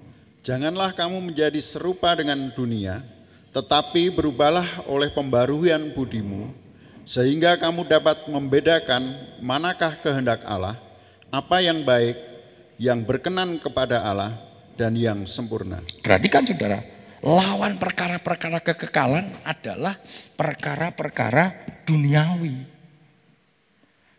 Janganlah 0.45 0.95
kamu 0.95 1.33
menjadi 1.33 1.57
serupa 1.59 2.13
dengan 2.13 2.51
dunia, 2.53 3.01
tetapi 3.51 4.13
berubahlah 4.13 4.85
oleh 4.85 5.09
pembaruan 5.09 5.89
budimu, 5.95 6.53
sehingga 7.03 7.59
kamu 7.59 7.87
dapat 7.87 8.27
membedakan 8.31 9.15
manakah 9.43 9.95
kehendak 9.99 10.43
Allah, 10.47 10.79
apa 11.27 11.59
yang 11.59 11.83
baik, 11.83 12.15
yang 12.79 13.03
berkenan 13.03 13.59
kepada 13.59 14.03
Allah, 14.03 14.35
dan 14.79 14.95
yang 14.97 15.27
sempurna. 15.27 15.83
Perhatikan 16.01 16.47
saudara, 16.47 16.81
lawan 17.21 17.77
perkara-perkara 17.77 18.59
kekekalan 18.63 19.35
adalah 19.45 19.99
perkara-perkara 20.35 21.43
duniawi. 21.85 22.73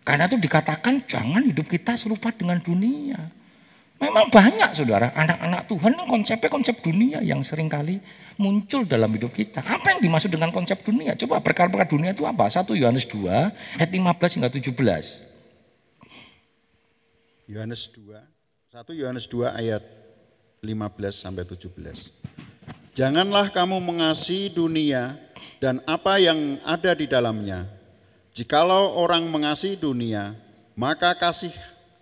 Karena 0.05 0.29
itu 0.29 0.37
dikatakan 0.37 1.09
jangan 1.09 1.49
hidup 1.49 1.65
kita 1.65 1.97
serupa 1.97 2.29
dengan 2.29 2.61
dunia. 2.61 3.44
Memang 4.03 4.27
banyak 4.27 4.75
saudara, 4.75 5.15
anak-anak 5.15 5.71
Tuhan 5.71 5.93
yang 5.95 6.09
konsepnya 6.11 6.51
konsep 6.51 6.83
dunia 6.83 7.23
yang 7.23 7.41
sering 7.47 7.71
kali 7.71 8.03
muncul 8.37 8.83
dalam 8.83 9.11
hidup 9.15 9.31
kita. 9.31 9.63
Apa 9.63 9.95
yang 9.95 10.01
dimaksud 10.03 10.31
dengan 10.35 10.51
konsep 10.51 10.83
dunia? 10.83 11.15
Coba 11.15 11.39
perkara-perkara 11.39 11.87
dunia 11.87 12.11
itu 12.11 12.27
apa? 12.27 12.51
1 12.51 12.67
Yohanes 12.75 13.07
2 13.07 13.79
ayat 13.79 13.91
15 13.91 14.35
hingga 14.39 14.51
17. 14.51 15.35
Yohanes 17.45 17.83
2, 17.93 18.19
1 18.73 19.01
Yohanes 19.01 19.27
2 19.31 19.53
ayat 19.53 19.85
15 20.65 21.13
sampai 21.13 21.45
17. 21.45 22.11
Janganlah 22.97 23.53
kamu 23.53 23.79
mengasihi 23.85 24.49
dunia 24.49 25.19
dan 25.61 25.83
apa 25.85 26.17
yang 26.23 26.57
ada 26.65 26.95
di 26.97 27.05
dalamnya. 27.05 27.69
Jikalau 28.35 28.99
orang 28.99 29.29
mengasihi 29.31 29.79
dunia, 29.79 30.35
maka 30.75 31.15
kasih 31.15 31.55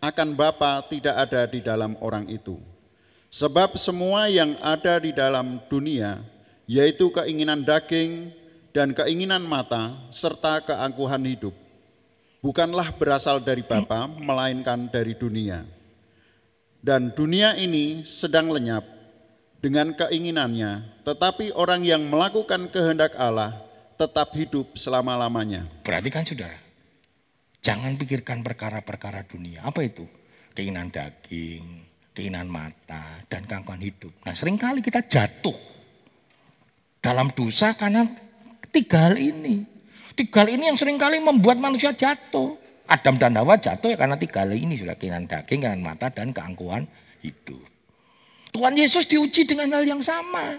akan 0.03 0.35
Bapa 0.35 0.83
tidak 0.91 1.15
ada 1.15 1.47
di 1.47 1.63
dalam 1.63 1.95
orang 2.03 2.27
itu. 2.27 2.59
Sebab 3.31 3.79
semua 3.79 4.27
yang 4.27 4.59
ada 4.59 4.99
di 4.99 5.15
dalam 5.15 5.63
dunia, 5.71 6.21
yaitu 6.67 7.09
keinginan 7.15 7.63
daging 7.63 8.35
dan 8.75 8.91
keinginan 8.93 9.47
mata, 9.47 9.95
serta 10.11 10.59
keangkuhan 10.67 11.23
hidup, 11.23 11.55
bukanlah 12.43 12.91
berasal 12.99 13.39
dari 13.39 13.63
Bapa, 13.63 14.11
melainkan 14.11 14.91
dari 14.91 15.15
dunia. 15.15 15.63
Dan 16.83 17.15
dunia 17.15 17.55
ini 17.55 18.03
sedang 18.03 18.51
lenyap 18.51 18.83
dengan 19.63 19.95
keinginannya, 19.95 21.07
tetapi 21.07 21.55
orang 21.55 21.87
yang 21.87 22.03
melakukan 22.11 22.67
kehendak 22.75 23.15
Allah 23.15 23.55
tetap 23.95 24.35
hidup 24.35 24.75
selama-lamanya. 24.75 25.63
Perhatikan 25.87 26.27
saudara, 26.27 26.59
Jangan 27.63 27.95
pikirkan 27.95 28.43
perkara-perkara 28.43 29.23
dunia. 29.23 29.63
Apa 29.63 29.87
itu? 29.87 30.03
Keinginan 30.51 30.91
daging, 30.91 31.87
keinginan 32.11 32.51
mata, 32.51 33.23
dan 33.31 33.47
gangguan 33.47 33.79
hidup. 33.79 34.11
Nah 34.27 34.35
sering 34.35 34.59
kali 34.59 34.83
kita 34.83 35.07
jatuh 35.07 35.55
dalam 36.99 37.31
dosa 37.31 37.73
karena 37.79 38.03
tiga 38.75 39.09
hal 39.09 39.17
ini. 39.17 39.63
Tiga 40.19 40.43
hal 40.43 40.59
ini 40.59 40.75
yang 40.75 40.77
sering 40.77 40.99
kali 40.99 41.23
membuat 41.23 41.63
manusia 41.63 41.95
jatuh. 41.95 42.59
Adam 42.91 43.15
dan 43.17 43.39
Hawa 43.39 43.57
jatuh 43.57 43.95
ya 43.95 43.97
karena 43.97 44.19
tiga 44.19 44.43
hal 44.43 44.53
ini 44.53 44.75
sudah 44.75 44.99
keinginan 44.99 45.31
daging, 45.31 45.63
keinginan 45.63 45.87
mata, 45.87 46.11
dan 46.11 46.35
keangkuhan 46.35 46.85
hidup. 47.23 47.63
Tuhan 48.53 48.75
Yesus 48.77 49.07
diuji 49.07 49.49
dengan 49.49 49.71
hal 49.79 49.87
yang 49.87 50.03
sama. 50.03 50.59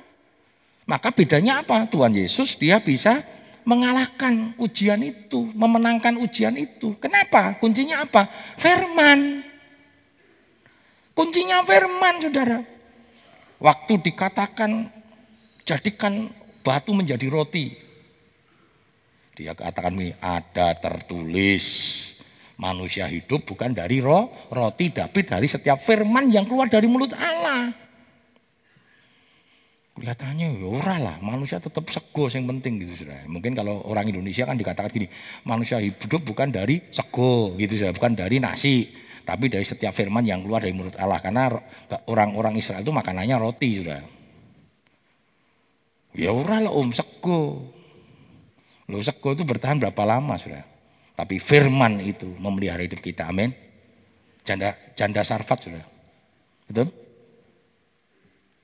Maka 0.88 1.12
bedanya 1.12 1.62
apa? 1.62 1.84
Tuhan 1.92 2.16
Yesus 2.16 2.56
dia 2.58 2.80
bisa 2.80 3.22
mengalahkan 3.64 4.56
ujian 4.60 5.00
itu, 5.04 5.52
memenangkan 5.56 6.20
ujian 6.20 6.56
itu. 6.56 6.96
Kenapa? 7.00 7.56
Kuncinya 7.60 8.04
apa? 8.04 8.28
Firman. 8.60 9.44
Kuncinya 11.16 11.64
firman, 11.64 12.24
saudara. 12.24 12.60
Waktu 13.64 13.94
dikatakan 14.04 14.92
jadikan 15.64 16.28
batu 16.64 16.92
menjadi 16.92 17.28
roti. 17.32 17.72
Dia 19.34 19.58
katakan 19.58 19.98
ini 19.98 20.14
ada 20.22 20.78
tertulis 20.78 21.66
manusia 22.58 23.10
hidup 23.10 23.50
bukan 23.50 23.74
dari 23.74 23.98
roh, 23.98 24.30
roti 24.54 24.94
tapi 24.94 25.26
dari 25.26 25.50
setiap 25.50 25.82
firman 25.82 26.30
yang 26.30 26.46
keluar 26.46 26.70
dari 26.70 26.86
mulut 26.86 27.12
Allah. 27.18 27.83
Kelihatannya 29.94 30.58
ya 30.58 30.66
ora 30.66 30.98
lah, 30.98 31.16
manusia 31.22 31.62
tetap 31.62 31.86
sego 31.94 32.26
yang 32.26 32.50
penting 32.50 32.82
gitu 32.82 33.06
sudah. 33.06 33.30
Mungkin 33.30 33.54
kalau 33.54 33.86
orang 33.86 34.10
Indonesia 34.10 34.42
kan 34.42 34.58
dikatakan 34.58 34.90
gini, 34.90 35.06
manusia 35.46 35.78
hidup 35.78 36.26
bukan 36.26 36.50
dari 36.50 36.82
sego 36.90 37.54
gitu 37.62 37.78
sudah, 37.78 37.94
bukan 37.94 38.18
dari 38.18 38.42
nasi, 38.42 38.90
tapi 39.22 39.54
dari 39.54 39.62
setiap 39.62 39.94
firman 39.94 40.26
yang 40.26 40.42
keluar 40.42 40.66
dari 40.66 40.74
mulut 40.74 40.98
Allah. 40.98 41.22
Karena 41.22 41.46
orang-orang 42.10 42.58
Israel 42.58 42.82
itu 42.82 42.90
makanannya 42.90 43.38
roti 43.38 43.70
sudah. 43.86 44.02
Ya 46.18 46.34
ora 46.34 46.58
lah 46.58 46.74
om 46.74 46.90
sego. 46.90 47.70
Lo 48.90 48.98
sego 49.06 49.38
itu 49.38 49.46
bertahan 49.46 49.78
berapa 49.78 50.04
lama 50.10 50.42
sudah. 50.42 50.66
Tapi 51.14 51.38
firman 51.38 52.02
itu 52.02 52.34
memelihara 52.42 52.82
hidup 52.82 52.98
kita, 52.98 53.30
amin. 53.30 53.54
Janda 54.42 54.74
janda 54.98 55.22
sarfat 55.22 55.70
sudah. 55.70 55.86
Betul? 56.66 57.03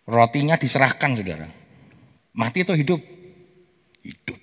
Rotinya 0.09 0.57
diserahkan 0.57 1.13
saudara. 1.13 1.45
Mati 2.33 2.65
atau 2.65 2.73
hidup? 2.73 2.97
Hidup. 4.01 4.39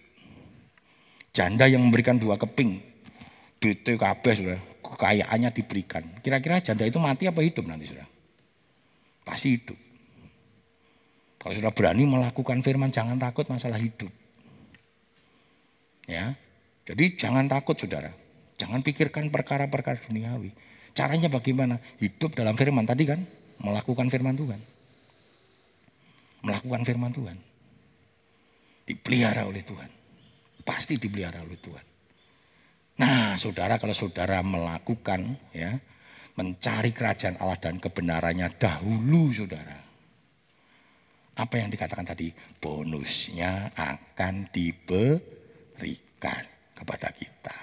Janda 1.35 1.67
yang 1.67 1.83
memberikan 1.83 2.23
dua 2.23 2.39
keping. 2.39 2.79
BTKB 3.59 4.25
saudara. 4.31 4.63
Kekayaannya 4.63 5.51
diberikan. 5.51 6.07
Kira-kira 6.23 6.63
janda 6.63 6.87
itu 6.87 7.03
mati 7.03 7.27
apa 7.27 7.43
hidup 7.43 7.67
nanti 7.67 7.91
saudara? 7.91 8.07
Pasti 9.27 9.59
hidup. 9.59 9.75
Kalau 11.43 11.55
sudah 11.59 11.75
berani 11.75 12.07
melakukan 12.07 12.63
firman 12.63 12.95
jangan 12.95 13.19
takut 13.19 13.51
masalah 13.51 13.83
hidup. 13.83 14.11
Ya. 16.07 16.39
Jadi 16.87 17.19
jangan 17.19 17.51
takut 17.51 17.75
saudara. 17.75 18.15
Jangan 18.55 18.87
pikirkan 18.87 19.35
perkara-perkara 19.35 19.99
duniawi. 20.07 20.55
Caranya 20.95 21.27
bagaimana? 21.27 21.83
Hidup 21.99 22.39
dalam 22.39 22.55
firman 22.55 22.87
tadi 22.87 23.03
kan. 23.03 23.27
Melakukan 23.59 24.07
firman 24.15 24.39
Tuhan 24.39 24.76
melakukan 26.47 26.87
firman 26.87 27.11
Tuhan. 27.11 27.39
Dipelihara 28.87 29.51
oleh 29.51 29.67
Tuhan. 29.67 29.91
Pasti 30.63 30.95
dipelihara 30.95 31.43
oleh 31.43 31.59
Tuhan. 31.59 31.85
Nah, 32.97 33.37
saudara 33.37 33.77
kalau 33.77 33.93
saudara 33.93 34.41
melakukan 34.41 35.37
ya, 35.53 35.77
mencari 36.39 36.95
kerajaan 36.95 37.37
Allah 37.43 37.59
dan 37.61 37.83
kebenarannya 37.83 38.49
dahulu 38.57 39.35
saudara. 39.35 39.83
Apa 41.37 41.61
yang 41.61 41.69
dikatakan 41.69 42.09
tadi? 42.09 42.33
Bonusnya 42.57 43.69
akan 43.77 44.49
diberikan 44.49 46.41
kepada 46.73 47.13
kita. 47.13 47.59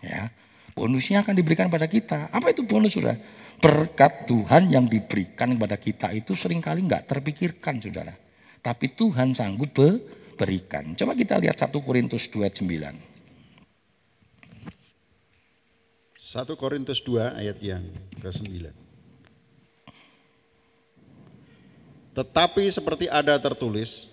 Ya. 0.00 0.32
Bonusnya 0.72 1.20
akan 1.20 1.36
diberikan 1.36 1.68
kepada 1.68 1.88
kita. 1.92 2.32
Apa 2.32 2.56
itu 2.56 2.64
bonus 2.64 2.96
saudara? 2.96 3.20
Berkat 3.60 4.28
Tuhan 4.28 4.68
yang 4.68 4.86
diberikan 4.86 5.56
kepada 5.56 5.76
kita 5.80 6.12
itu 6.12 6.36
sering 6.36 6.60
kali 6.60 6.84
nggak 6.84 7.08
terpikirkan 7.08 7.80
saudara. 7.80 8.14
Tapi 8.60 8.92
Tuhan 8.92 9.32
sanggup 9.32 9.78
berikan. 10.36 10.92
Coba 10.98 11.16
kita 11.16 11.40
lihat 11.40 11.56
1 11.56 11.72
Korintus 11.80 12.28
2 12.28 12.50
9. 12.50 13.16
1 16.26 16.58
Korintus 16.58 17.00
2 17.06 17.38
ayat 17.38 17.56
yang 17.62 17.86
ke-9. 18.18 18.72
Tetapi 22.16 22.64
seperti 22.72 23.06
ada 23.12 23.36
tertulis, 23.36 24.08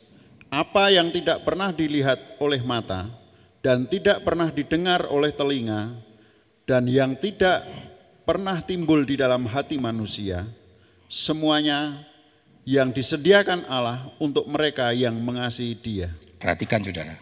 apa 0.52 0.92
yang 0.92 1.10
tidak 1.10 1.42
pernah 1.42 1.72
dilihat 1.72 2.38
oleh 2.38 2.60
mata 2.62 3.10
dan 3.64 3.88
tidak 3.88 4.22
pernah 4.22 4.52
didengar 4.52 5.08
oleh 5.08 5.32
telinga 5.32 5.96
dan 6.68 6.86
yang 6.86 7.16
tidak 7.16 7.64
pernah 8.24 8.64
timbul 8.64 9.04
di 9.04 9.20
dalam 9.20 9.48
hati 9.48 9.76
manusia, 9.76 10.48
semuanya 11.12 12.08
yang 12.64 12.96
disediakan 12.96 13.68
Allah 13.68 14.12
untuk 14.20 14.48
mereka 14.48 14.96
yang 14.96 15.16
mengasihi 15.20 15.76
Dia. 15.76 16.10
Perhatikan 16.40 16.84
saudara. 16.84 17.16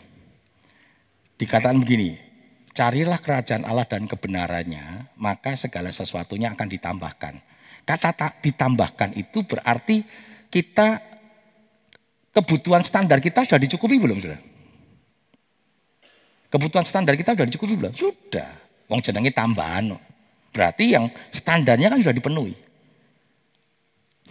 Dikatakan 1.37 1.81
begini, 1.81 2.17
carilah 2.73 3.17
kerajaan 3.17 3.65
Allah 3.65 3.85
dan 3.89 4.05
kebenarannya, 4.05 5.17
maka 5.17 5.57
segala 5.57 5.89
sesuatunya 5.89 6.53
akan 6.53 6.67
ditambahkan. 6.69 7.33
Kata 7.81 8.09
tak 8.13 8.45
ditambahkan 8.45 9.17
itu 9.17 9.41
berarti 9.41 10.05
kita 10.53 11.01
kebutuhan 12.29 12.85
standar 12.85 13.17
kita 13.17 13.41
sudah 13.45 13.57
dicukupi 13.57 13.97
belum 13.97 14.21
saudara? 14.21 14.41
Kebutuhan 16.51 16.85
standar 16.85 17.17
kita 17.17 17.33
sudah 17.33 17.47
dicukupi 17.47 17.73
belum? 17.73 17.93
Sudah. 17.97 18.51
Wong 18.91 19.01
jenenge 19.01 19.33
tambahan. 19.33 20.10
Berarti 20.51 20.91
yang 20.91 21.07
standarnya 21.31 21.87
kan 21.87 21.99
sudah 22.03 22.15
dipenuhi. 22.15 22.55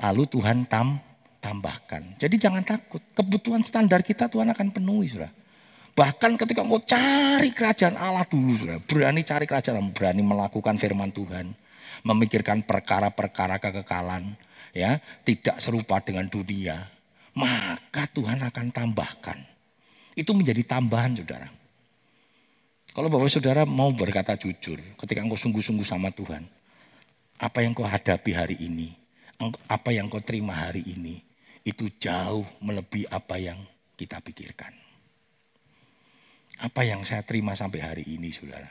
Lalu 0.01 0.23
Tuhan 0.29 0.69
tam, 0.69 1.01
tambahkan. 1.41 2.21
Jadi 2.21 2.37
jangan 2.37 2.65
takut. 2.65 3.01
Kebutuhan 3.17 3.65
standar 3.65 4.05
kita 4.05 4.29
Tuhan 4.29 4.53
akan 4.53 4.69
penuhi 4.73 5.09
sudah. 5.09 5.33
Bahkan 5.97 6.41
ketika 6.41 6.65
engkau 6.65 6.81
cari 6.85 7.51
kerajaan 7.53 7.97
Allah 7.97 8.25
dulu 8.29 8.53
sudah. 8.57 8.79
Berani 8.85 9.21
cari 9.25 9.45
kerajaan, 9.45 9.93
berani 9.93 10.25
melakukan 10.25 10.77
firman 10.81 11.13
Tuhan. 11.13 11.53
Memikirkan 12.05 12.65
perkara-perkara 12.65 13.61
kekekalan. 13.61 14.37
ya 14.73 15.01
Tidak 15.25 15.61
serupa 15.61 16.01
dengan 16.01 16.29
dunia. 16.29 16.89
Maka 17.37 18.09
Tuhan 18.13 18.41
akan 18.41 18.67
tambahkan. 18.73 19.39
Itu 20.17 20.33
menjadi 20.33 20.65
tambahan 20.65 21.17
saudara. 21.17 21.60
Kalau 22.91 23.07
Bapak 23.07 23.31
Saudara 23.31 23.63
mau 23.63 23.95
berkata 23.95 24.35
jujur, 24.35 24.83
ketika 24.99 25.23
engkau 25.23 25.39
sungguh-sungguh 25.39 25.87
sama 25.87 26.11
Tuhan, 26.11 26.43
apa 27.39 27.63
yang 27.63 27.71
kau 27.71 27.87
hadapi 27.87 28.35
hari 28.35 28.59
ini, 28.59 28.91
apa 29.71 29.95
yang 29.95 30.11
kau 30.11 30.19
terima 30.19 30.59
hari 30.59 30.83
ini, 30.83 31.23
itu 31.63 31.87
jauh 32.03 32.43
melebihi 32.59 33.07
apa 33.07 33.39
yang 33.39 33.63
kita 33.95 34.19
pikirkan. 34.19 34.75
Apa 36.61 36.83
yang 36.83 37.07
saya 37.07 37.23
terima 37.23 37.55
sampai 37.55 37.79
hari 37.79 38.05
ini, 38.11 38.35
saudara? 38.35 38.69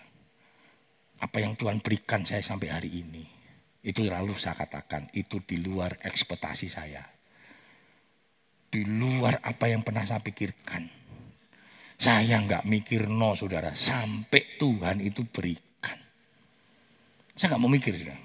Apa 1.24 1.40
yang 1.40 1.56
Tuhan 1.56 1.80
berikan 1.80 2.28
saya 2.28 2.44
sampai 2.44 2.76
hari 2.76 2.92
ini, 2.92 3.24
itu 3.88 4.04
lalu 4.04 4.36
saya 4.36 4.60
katakan, 4.60 5.08
itu 5.16 5.40
di 5.48 5.64
luar 5.64 5.96
ekspektasi 6.04 6.68
saya. 6.68 7.08
Di 8.68 8.84
luar 8.84 9.40
apa 9.48 9.72
yang 9.72 9.82
pernah 9.82 10.04
saya 10.04 10.20
pikirkan 10.20 10.99
saya 12.00 12.40
nggak 12.40 12.64
mikir 12.64 13.12
no 13.12 13.36
saudara, 13.36 13.76
sampai 13.76 14.56
Tuhan 14.56 15.04
itu 15.04 15.28
berikan. 15.28 16.00
Saya 17.36 17.54
nggak 17.54 17.62
mau 17.62 17.68
mikir 17.68 17.92
saudara. 18.00 18.24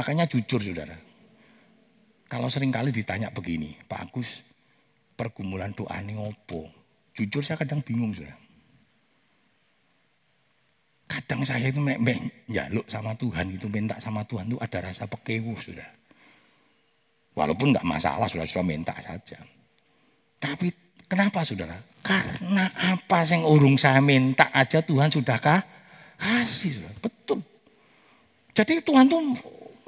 Makanya 0.00 0.24
jujur 0.24 0.64
saudara. 0.64 0.96
Kalau 2.26 2.48
sering 2.48 2.72
kali 2.72 2.96
ditanya 2.96 3.28
begini, 3.28 3.76
Pak 3.84 4.00
Agus, 4.08 4.40
pergumulan 5.12 5.76
doa 5.76 6.00
ini 6.00 6.16
ngopo? 6.16 6.72
Jujur 7.12 7.44
saya 7.44 7.60
kadang 7.60 7.84
bingung 7.84 8.16
saudara. 8.16 8.40
Kadang 11.06 11.44
saya 11.44 11.68
itu 11.68 11.78
mek 11.78 12.00
jaluk 12.50 12.88
sama 12.90 13.14
Tuhan 13.14 13.54
itu 13.54 13.70
minta 13.70 13.94
sama 14.02 14.26
Tuhan 14.26 14.50
itu 14.50 14.58
ada 14.58 14.90
rasa 14.90 15.04
pekewuh 15.06 15.54
sudah. 15.60 15.86
Walaupun 17.36 17.76
nggak 17.76 17.86
masalah 17.86 18.26
sudah 18.26 18.48
sudah 18.48 18.66
minta 18.66 18.96
saja. 19.04 19.38
Tapi 20.40 20.85
kenapa 21.10 21.42
saudara? 21.42 21.78
Karena 22.06 22.70
apa 22.70 23.26
yang 23.26 23.42
urung 23.42 23.74
saya 23.74 23.98
minta 23.98 24.46
aja 24.54 24.78
Tuhan 24.78 25.10
sudah 25.10 25.38
kasih. 25.42 26.86
Betul. 27.02 27.42
Jadi 28.54 28.78
Tuhan 28.80 29.10
tuh 29.10 29.20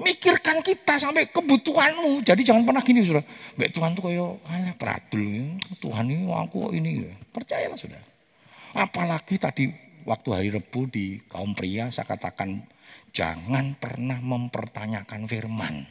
mikirkan 0.03 0.63
kita 0.63 0.99
sampai 0.99 1.31
kebutuhanmu. 1.31 2.23
Jadi 2.27 2.43
jangan 2.43 2.67
pernah 2.67 2.83
gini 2.83 3.07
sudah. 3.07 3.23
Mbak 3.55 3.71
Tuhan 3.71 3.91
tuh 3.95 4.03
kayak 4.11 4.33
hanya 4.51 4.73
peradul. 4.75 5.59
Tuhan 5.79 6.05
ini 6.11 6.27
aku 6.27 6.75
ini. 6.75 7.07
Percayalah 7.31 7.79
sudah. 7.79 8.03
Apalagi 8.75 9.39
tadi 9.39 9.71
waktu 10.07 10.29
hari 10.35 10.49
Rebu 10.55 10.91
di 10.91 11.23
kaum 11.27 11.55
pria 11.55 11.91
saya 11.91 12.07
katakan 12.07 12.67
jangan 13.15 13.79
pernah 13.79 14.19
mempertanyakan 14.19 15.27
firman. 15.27 15.87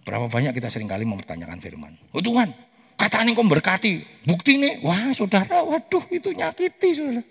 Berapa 0.00 0.32
banyak 0.32 0.56
kita 0.56 0.72
sering 0.72 0.88
kali 0.88 1.04
mempertanyakan 1.04 1.60
firman. 1.60 1.92
Oh 2.16 2.24
Tuhan, 2.24 2.50
Katanya 3.00 3.32
kau 3.32 3.48
berkati. 3.48 4.04
Bukti 4.28 4.60
nih, 4.60 4.84
wah 4.84 5.08
saudara, 5.16 5.64
waduh 5.64 6.04
itu 6.12 6.36
nyakiti 6.36 6.92
saudara. 6.92 7.24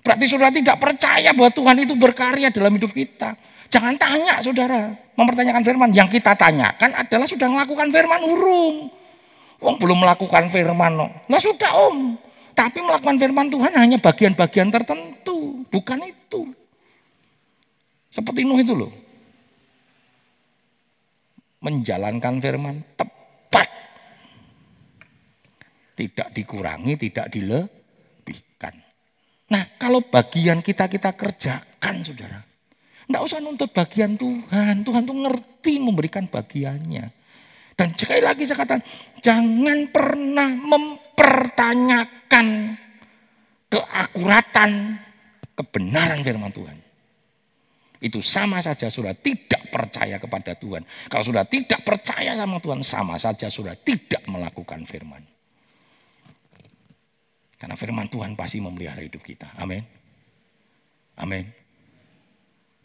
Berarti 0.00 0.24
saudara 0.24 0.48
tidak 0.48 0.80
percaya 0.80 1.30
bahwa 1.36 1.52
Tuhan 1.52 1.76
itu 1.84 1.92
berkarya 1.92 2.48
dalam 2.48 2.72
hidup 2.80 2.88
kita. 2.96 3.36
Jangan 3.68 4.00
tanya 4.00 4.40
saudara, 4.40 4.96
mempertanyakan 5.12 5.60
firman. 5.60 5.92
Yang 5.92 6.16
kita 6.16 6.32
tanyakan 6.40 7.04
adalah 7.04 7.28
sudah 7.28 7.52
melakukan 7.52 7.92
firman 7.92 8.20
urung. 8.24 8.88
Wong 9.60 9.76
belum 9.76 10.08
melakukan 10.08 10.48
firman. 10.48 10.92
Lah 11.28 11.40
sudah 11.40 11.70
om. 11.92 12.16
Tapi 12.56 12.80
melakukan 12.80 13.20
firman 13.20 13.52
Tuhan 13.52 13.72
hanya 13.76 14.00
bagian-bagian 14.00 14.72
tertentu. 14.72 15.68
Bukan 15.68 16.00
itu. 16.00 16.48
Seperti 18.08 18.48
Nuh 18.48 18.56
itu 18.56 18.72
loh. 18.72 18.92
Menjalankan 21.60 22.40
firman 22.40 22.80
tepat 22.96 23.21
tidak 25.92 26.32
dikurangi, 26.32 26.96
tidak 26.96 27.28
dilebihkan. 27.28 28.74
Nah 29.52 29.76
kalau 29.76 30.00
bagian 30.06 30.64
kita 30.64 30.88
kita 30.88 31.12
kerjakan 31.12 32.02
saudara. 32.04 32.40
Tidak 33.02 33.22
usah 33.28 33.44
nuntut 33.44 33.68
bagian 33.76 34.16
Tuhan. 34.16 34.86
Tuhan 34.86 35.02
tuh 35.04 35.16
ngerti 35.26 35.76
memberikan 35.82 36.24
bagiannya. 36.30 37.12
Dan 37.76 37.92
sekali 37.98 38.20
lagi 38.24 38.46
saya 38.46 38.62
katakan, 38.62 38.84
jangan 39.20 39.88
pernah 39.90 40.48
mempertanyakan 40.48 42.46
keakuratan, 43.68 44.70
kebenaran 45.56 46.20
firman 46.20 46.52
Tuhan. 46.52 46.78
Itu 48.02 48.18
sama 48.18 48.58
saja 48.64 48.90
sudah 48.90 49.14
tidak 49.14 49.70
percaya 49.70 50.18
kepada 50.18 50.58
Tuhan. 50.58 50.82
Kalau 51.06 51.24
sudah 51.24 51.46
tidak 51.46 51.86
percaya 51.86 52.34
sama 52.34 52.58
Tuhan, 52.58 52.82
sama 52.82 53.14
saja 53.14 53.46
sudah 53.46 53.78
tidak 53.78 54.26
melakukan 54.26 54.82
firman. 54.84 55.22
Karena 57.62 57.78
firman 57.78 58.10
Tuhan 58.10 58.34
pasti 58.34 58.58
memelihara 58.58 59.06
hidup 59.06 59.22
kita. 59.22 59.54
Amin. 59.54 59.86
Amin. 61.14 61.46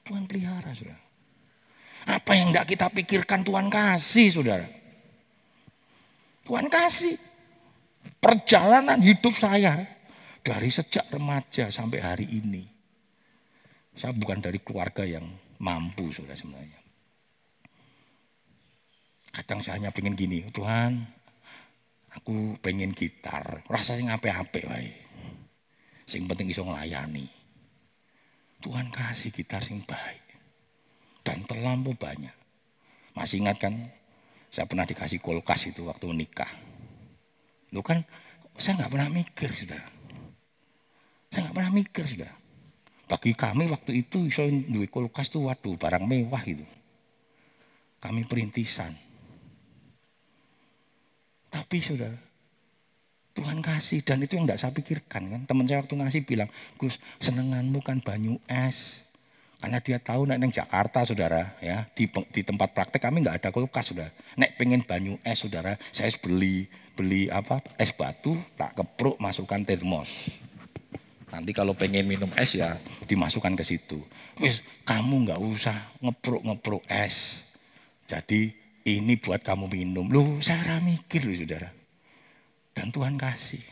Tuhan 0.06 0.30
pelihara, 0.30 0.70
saudara. 0.78 1.02
Apa 2.06 2.38
yang 2.38 2.54
tidak 2.54 2.70
kita 2.70 2.88
pikirkan 2.94 3.42
Tuhan 3.42 3.74
kasih, 3.74 4.30
saudara. 4.30 4.70
Tuhan 6.46 6.70
kasih. 6.70 7.18
Perjalanan 8.22 9.02
hidup 9.02 9.34
saya 9.42 9.82
dari 10.46 10.70
sejak 10.70 11.10
remaja 11.10 11.74
sampai 11.74 11.98
hari 11.98 12.30
ini. 12.30 12.62
Saya 13.98 14.14
bukan 14.14 14.46
dari 14.46 14.62
keluarga 14.62 15.02
yang 15.02 15.26
mampu, 15.58 16.14
saudara 16.14 16.38
sebenarnya. 16.38 16.78
Kadang 19.34 19.66
saya 19.66 19.82
hanya 19.82 19.90
pengen 19.90 20.14
gini, 20.14 20.46
Tuhan 20.54 21.17
Aku 22.18 22.58
pengen 22.66 22.98
gitar, 22.98 23.62
rasanya 23.70 24.18
ngape-ape 24.18 24.66
wae. 24.66 24.90
Sing 26.10 26.26
penting 26.26 26.50
iso 26.50 26.66
nglayani. 26.66 27.30
Tuhan 28.58 28.90
kasih 28.90 29.30
gitar 29.30 29.62
sing 29.62 29.86
baik. 29.86 30.26
Dan 31.22 31.46
terlampau 31.46 31.94
banyak. 31.94 32.34
Masih 33.14 33.44
ingat 33.44 33.62
kan? 33.62 33.94
Saya 34.50 34.66
pernah 34.66 34.88
dikasih 34.88 35.22
kulkas 35.22 35.70
itu 35.70 35.86
waktu 35.86 36.10
nikah. 36.16 36.50
Lu 37.76 37.84
kan 37.86 38.02
saya 38.58 38.82
nggak 38.82 38.92
pernah 38.98 39.10
mikir 39.14 39.50
sudah. 39.54 39.84
Saya 41.30 41.40
nggak 41.46 41.56
pernah 41.60 41.72
mikir 41.76 42.06
sudah. 42.08 42.32
Bagi 43.08 43.32
kami 43.38 43.70
waktu 43.70 44.04
itu 44.08 44.26
iso 44.26 44.42
duit 44.48 44.90
kulkas 44.90 45.30
tuh 45.30 45.52
waduh 45.52 45.78
barang 45.78 46.08
mewah 46.08 46.42
itu. 46.48 46.66
Kami 48.02 48.26
perintisan. 48.26 49.07
Tapi 51.58 51.82
sudah 51.82 52.14
Tuhan 53.34 53.66
kasih 53.66 54.06
dan 54.06 54.22
itu 54.22 54.38
yang 54.38 54.46
tidak 54.46 54.62
saya 54.62 54.74
pikirkan 54.74 55.24
kan. 55.30 55.42
Teman 55.50 55.66
saya 55.66 55.82
waktu 55.82 55.98
ngasih 55.98 56.22
bilang, 56.26 56.50
Gus 56.78 57.02
senenganmu 57.18 57.82
kan 57.82 57.98
banyu 58.02 58.38
es. 58.46 59.02
Karena 59.58 59.82
dia 59.82 59.98
tahu 59.98 60.30
nek 60.30 60.38
neng 60.38 60.54
Jakarta 60.54 61.02
saudara 61.02 61.58
ya 61.58 61.90
di, 61.98 62.06
di 62.06 62.42
tempat 62.46 62.78
praktek 62.78 63.02
kami 63.02 63.26
nggak 63.26 63.42
ada 63.42 63.50
kulkas 63.50 63.90
sudah. 63.90 64.10
Nek 64.38 64.54
pengen 64.54 64.86
banyu 64.86 65.18
es 65.26 65.42
saudara, 65.42 65.82
saya 65.90 66.14
beli 66.22 66.70
beli 66.94 67.26
apa 67.30 67.62
es 67.78 67.90
batu 67.90 68.38
tak 68.54 68.78
kepruk 68.78 69.18
masukkan 69.18 69.66
termos. 69.66 70.30
Nanti 71.34 71.58
kalau 71.58 71.74
pengen 71.74 72.06
minum 72.06 72.30
es 72.38 72.54
ya 72.54 72.78
dimasukkan 73.10 73.58
ke 73.58 73.66
situ. 73.66 73.98
Wis 74.38 74.62
kamu 74.86 75.26
nggak 75.26 75.42
usah 75.42 75.90
ngepruk 76.06 76.46
ngepruk 76.46 76.86
es. 76.86 77.42
Jadi 78.06 78.67
ini 78.88 79.20
buat 79.20 79.44
kamu 79.44 79.68
minum. 79.68 80.08
Loh 80.08 80.40
saya 80.40 80.80
mikir 80.80 81.28
loh 81.28 81.36
saudara. 81.36 81.68
Dan 82.72 82.88
Tuhan 82.96 83.20
kasih. 83.20 83.64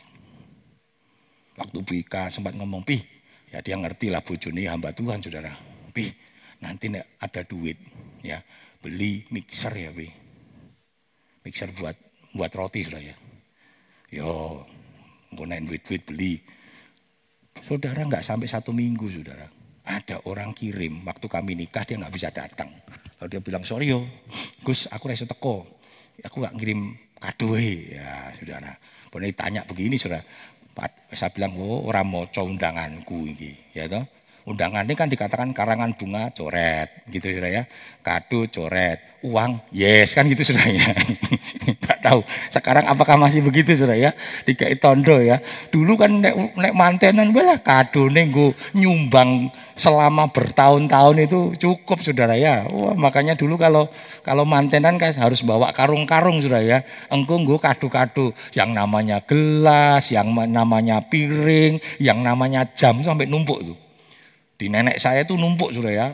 Waktu 1.56 1.78
Bika 1.80 2.28
sempat 2.28 2.52
ngomong, 2.52 2.84
Pi, 2.84 3.00
ya 3.48 3.64
dia 3.64 3.80
ngerti 3.80 4.12
lah 4.12 4.20
bojone 4.20 4.68
hamba 4.68 4.92
Tuhan 4.92 5.24
saudara. 5.24 5.56
Pi, 5.88 6.12
nanti 6.60 6.92
ada 6.92 7.40
duit 7.48 7.80
ya 8.20 8.44
beli 8.84 9.24
mixer 9.32 9.72
ya 9.72 9.88
Pi. 9.88 10.08
Mixer 11.48 11.72
buat 11.72 11.96
buat 12.36 12.52
roti 12.52 12.84
saudara 12.84 13.08
ya. 13.08 13.16
Yo, 14.12 14.60
nggunain 15.32 15.64
duit-duit 15.64 16.04
beli. 16.04 16.44
Saudara 17.64 18.04
nggak 18.04 18.20
sampai 18.20 18.52
satu 18.52 18.76
minggu 18.76 19.08
saudara. 19.08 19.48
Ada 19.86 20.28
orang 20.28 20.52
kirim 20.52 21.06
waktu 21.08 21.24
kami 21.30 21.56
nikah 21.56 21.88
dia 21.88 21.96
nggak 21.96 22.12
bisa 22.12 22.28
datang. 22.28 22.68
Lalu 23.20 23.28
dia 23.32 23.40
bilang, 23.40 23.64
sorry 23.64 23.88
yo, 23.92 24.04
Gus 24.60 24.88
aku 24.92 25.08
rasa 25.08 25.24
teko. 25.24 25.64
Aku 26.20 26.44
gak 26.44 26.56
ngirim 26.56 26.96
kado 27.16 27.56
ya 27.56 28.32
saudara. 28.36 28.76
Boleh 29.08 29.32
tanya 29.32 29.64
begini 29.64 29.96
saudara. 29.96 30.24
Saya 31.16 31.32
bilang, 31.32 31.56
oh 31.56 31.88
orang 31.88 32.04
mau 32.04 32.28
undanganku 32.28 33.24
ini, 33.24 33.56
ya 33.72 33.88
toh. 33.88 34.04
Undangan 34.46 34.86
ini 34.86 34.94
kan 34.94 35.10
dikatakan 35.10 35.50
karangan 35.50 35.98
bunga 35.98 36.30
coret, 36.30 37.02
gitu 37.10 37.34
sudah 37.34 37.50
ya. 37.50 37.62
Kado 37.98 38.46
coret, 38.46 39.18
uang 39.26 39.58
yes 39.74 40.14
kan 40.14 40.22
gitu 40.30 40.54
sudah 40.54 40.62
ya. 40.70 40.86
Enggak 41.66 41.98
tahu. 41.98 42.22
Sekarang 42.54 42.86
apakah 42.86 43.18
masih 43.18 43.42
begitu 43.42 43.74
sudah 43.74 43.98
ya? 43.98 44.14
Dikai 44.46 44.78
tondo 44.78 45.18
ya. 45.18 45.42
Dulu 45.74 45.98
kan 45.98 46.22
nek, 46.22 46.54
nek 46.54 46.72
mantenan 46.78 47.34
lah 47.34 47.58
kado 47.58 48.06
gue 48.06 48.54
nyumbang 48.70 49.50
selama 49.74 50.30
bertahun-tahun 50.30 51.26
itu 51.26 51.58
cukup 51.58 51.98
saudara 52.06 52.38
ya. 52.38 52.70
Wah, 52.70 52.94
makanya 52.94 53.34
dulu 53.34 53.58
kalau 53.58 53.90
kalau 54.22 54.46
mantenan 54.46 54.94
kan 54.94 55.10
harus 55.10 55.42
bawa 55.42 55.74
karung-karung 55.74 56.38
sudah 56.38 56.62
ya. 56.62 56.86
Engkau 57.10 57.42
gue 57.42 57.58
kado-kado 57.58 58.30
yang 58.54 58.70
namanya 58.70 59.18
gelas, 59.26 60.06
yang 60.14 60.30
namanya 60.30 61.02
piring, 61.02 61.82
yang 61.98 62.22
namanya 62.22 62.62
jam 62.78 63.02
sampai 63.02 63.26
numpuk 63.26 63.58
tuh. 63.66 63.85
Di 64.56 64.72
nenek 64.72 64.96
saya 64.96 65.22
itu 65.22 65.36
numpuk 65.36 65.70
sudah 65.72 65.92
ya. 65.92 66.08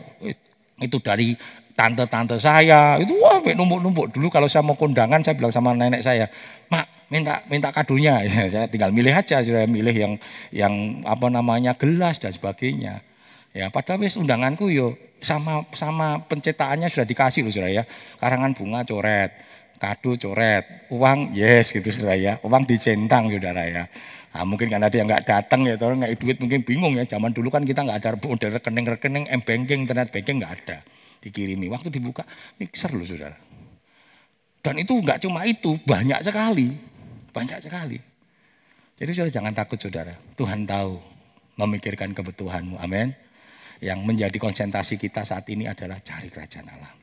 Itu 0.79 0.99
dari 0.99 1.35
tante-tante 1.73 2.37
saya. 2.37 2.99
Itu 2.99 3.15
wah 3.23 3.39
numpuk-numpuk. 3.39 4.13
Dulu 4.13 4.27
kalau 4.27 4.51
saya 4.51 4.61
mau 4.67 4.75
kondangan 4.75 5.23
saya 5.23 5.39
bilang 5.39 5.55
sama 5.55 5.71
nenek 5.73 6.03
saya 6.03 6.27
mak 6.67 7.07
minta 7.07 7.39
minta 7.47 7.71
kadonya. 7.71 8.19
Ya, 8.27 8.43
saya 8.51 8.65
tinggal 8.67 8.91
milih 8.91 9.15
aja 9.15 9.39
sudah 9.39 9.63
milih 9.63 9.95
yang 9.95 10.13
yang 10.51 10.73
apa 11.07 11.31
namanya 11.31 11.73
gelas 11.79 12.19
dan 12.19 12.35
sebagainya. 12.35 12.99
Ya 13.55 13.71
pada 13.71 13.95
wis 13.95 14.19
undanganku 14.19 14.67
yo 14.73 14.97
sama 15.23 15.63
sama 15.71 16.19
pencetakannya 16.27 16.91
sudah 16.91 17.07
dikasih 17.07 17.47
loh 17.47 17.53
sudah 17.53 17.71
ya. 17.71 17.83
Karangan 18.19 18.51
bunga 18.51 18.83
coret 18.83 19.31
kado 19.79 20.15
coret 20.15 20.87
uang 20.91 21.31
yes 21.31 21.71
gitu 21.71 21.89
sudah 21.95 22.15
ya. 22.19 22.33
Uang 22.43 22.67
dicentang 22.67 23.31
saudara 23.31 23.63
ya 23.71 23.87
Nah, 24.33 24.49
mungkin 24.49 24.65
karena 24.65 24.89
dia 24.89 25.05
nggak 25.05 25.29
datang 25.29 25.61
ya, 25.69 25.77
orang 25.77 26.01
nggak 26.01 26.17
duit 26.17 26.37
mungkin 26.41 26.65
bingung 26.65 26.97
ya. 26.97 27.05
Zaman 27.05 27.29
dulu 27.37 27.53
kan 27.53 27.61
kita 27.61 27.85
nggak 27.85 27.97
ada 28.01 28.09
udah 28.17 28.49
rekening-rekening, 28.57 29.29
m 29.29 29.41
banking, 29.45 29.85
internet 29.85 30.09
banking 30.09 30.41
nggak 30.41 30.53
ada. 30.65 30.77
Dikirimi, 31.21 31.69
waktu 31.69 31.93
dibuka 31.93 32.25
mixer 32.57 32.89
loh 32.91 33.05
saudara. 33.05 33.37
Dan 34.65 34.75
itu 34.81 34.97
nggak 34.97 35.21
cuma 35.21 35.45
itu, 35.45 35.77
banyak 35.85 36.19
sekali, 36.25 36.73
banyak 37.29 37.61
sekali. 37.61 38.01
Jadi 38.97 39.11
saudara 39.13 39.31
jangan 39.31 39.53
takut 39.53 39.77
saudara, 39.77 40.17
Tuhan 40.33 40.65
tahu 40.65 40.97
memikirkan 41.61 42.17
kebutuhanmu, 42.17 42.81
amin. 42.81 43.13
Yang 43.85 43.99
menjadi 44.01 44.37
konsentrasi 44.41 44.97
kita 44.97 45.27
saat 45.27 45.45
ini 45.53 45.69
adalah 45.69 46.01
cari 46.01 46.33
kerajaan 46.33 46.73
Allah. 46.73 46.93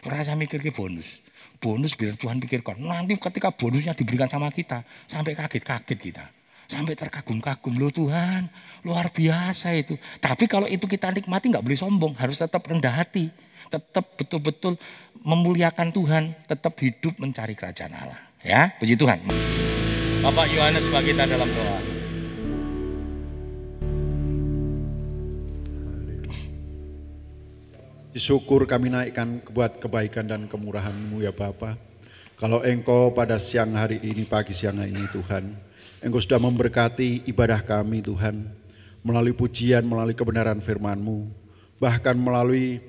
Rasa 0.00 0.32
mikir 0.32 0.64
ke 0.64 0.72
bonus, 0.72 1.20
bonus 1.60 1.92
biar 1.92 2.16
Tuhan 2.16 2.40
pikirkan. 2.40 2.80
Nanti 2.80 3.20
ketika 3.20 3.52
bonusnya 3.52 3.92
diberikan 3.92 4.32
sama 4.32 4.48
kita, 4.48 4.80
sampai 5.04 5.36
kaget-kaget 5.36 5.98
kita. 6.00 6.39
Sampai 6.70 6.94
terkagum-kagum, 6.94 7.82
loh 7.82 7.90
Tuhan, 7.90 8.46
luar 8.86 9.10
biasa 9.10 9.74
itu. 9.74 9.98
Tapi 10.22 10.46
kalau 10.46 10.70
itu 10.70 10.86
kita 10.86 11.10
nikmati 11.10 11.50
nggak 11.50 11.66
boleh 11.66 11.74
sombong, 11.74 12.14
harus 12.14 12.38
tetap 12.38 12.62
rendah 12.62 12.94
hati. 12.94 13.26
Tetap 13.66 14.14
betul-betul 14.14 14.78
memuliakan 15.26 15.90
Tuhan, 15.90 16.30
tetap 16.46 16.78
hidup 16.78 17.18
mencari 17.18 17.58
kerajaan 17.58 17.90
Allah. 17.90 18.22
Ya, 18.46 18.70
puji 18.78 18.94
Tuhan. 18.94 19.18
Bapak 20.22 20.46
Yohanes 20.46 20.86
bagi 20.94 21.10
kita 21.10 21.26
dalam 21.26 21.50
doa. 21.50 21.78
Syukur 28.14 28.70
kami 28.70 28.94
naikkan 28.94 29.42
buat 29.50 29.82
kebaikan 29.82 30.30
dan 30.30 30.46
kemurahan-Mu 30.46 31.18
ya 31.18 31.34
Bapak. 31.34 31.74
Kalau 32.38 32.62
Engkau 32.62 33.10
pada 33.10 33.42
siang 33.42 33.74
hari 33.74 33.98
ini, 34.06 34.22
pagi 34.22 34.54
siang 34.54 34.78
hari 34.78 34.94
ini 34.94 35.10
Tuhan, 35.10 35.69
Engkau 36.00 36.16
sudah 36.16 36.40
memberkati 36.40 37.28
ibadah 37.28 37.60
kami 37.60 38.00
Tuhan, 38.00 38.48
melalui 39.04 39.36
pujian, 39.36 39.84
melalui 39.84 40.16
kebenaran 40.16 40.56
firman-Mu, 40.56 41.28
bahkan 41.76 42.16
melalui 42.16 42.80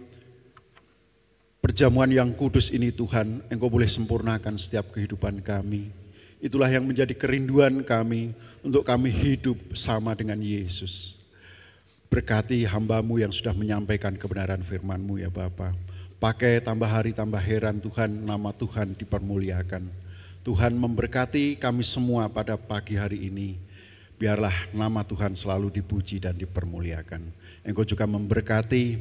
perjamuan 1.60 2.08
yang 2.08 2.32
kudus 2.32 2.72
ini 2.72 2.88
Tuhan, 2.88 3.44
Engkau 3.52 3.68
boleh 3.68 3.88
sempurnakan 3.88 4.56
setiap 4.56 4.96
kehidupan 4.96 5.44
kami. 5.44 5.92
Itulah 6.40 6.72
yang 6.72 6.88
menjadi 6.88 7.12
kerinduan 7.12 7.84
kami 7.84 8.32
untuk 8.64 8.88
kami 8.88 9.12
hidup 9.12 9.60
sama 9.76 10.16
dengan 10.16 10.40
Yesus. 10.40 11.20
Berkati 12.08 12.64
hambamu 12.64 13.20
yang 13.20 13.36
sudah 13.36 13.52
menyampaikan 13.52 14.16
kebenaran 14.16 14.64
firman-Mu 14.64 15.20
ya 15.20 15.28
Bapa. 15.28 15.76
Pakai 16.18 16.64
tambah 16.64 16.88
hari 16.88 17.12
tambah 17.12 17.44
heran 17.44 17.84
Tuhan, 17.84 18.24
nama 18.24 18.56
Tuhan 18.56 18.96
dipermuliakan. 18.96 20.11
Tuhan 20.42 20.74
memberkati 20.74 21.54
kami 21.62 21.86
semua 21.86 22.26
pada 22.26 22.58
pagi 22.58 22.98
hari 22.98 23.30
ini. 23.30 23.62
Biarlah 24.18 24.54
nama 24.74 25.06
Tuhan 25.06 25.38
selalu 25.38 25.70
dipuji 25.70 26.18
dan 26.18 26.34
dipermuliakan. 26.34 27.22
Engkau 27.62 27.86
juga 27.86 28.10
memberkati 28.10 28.98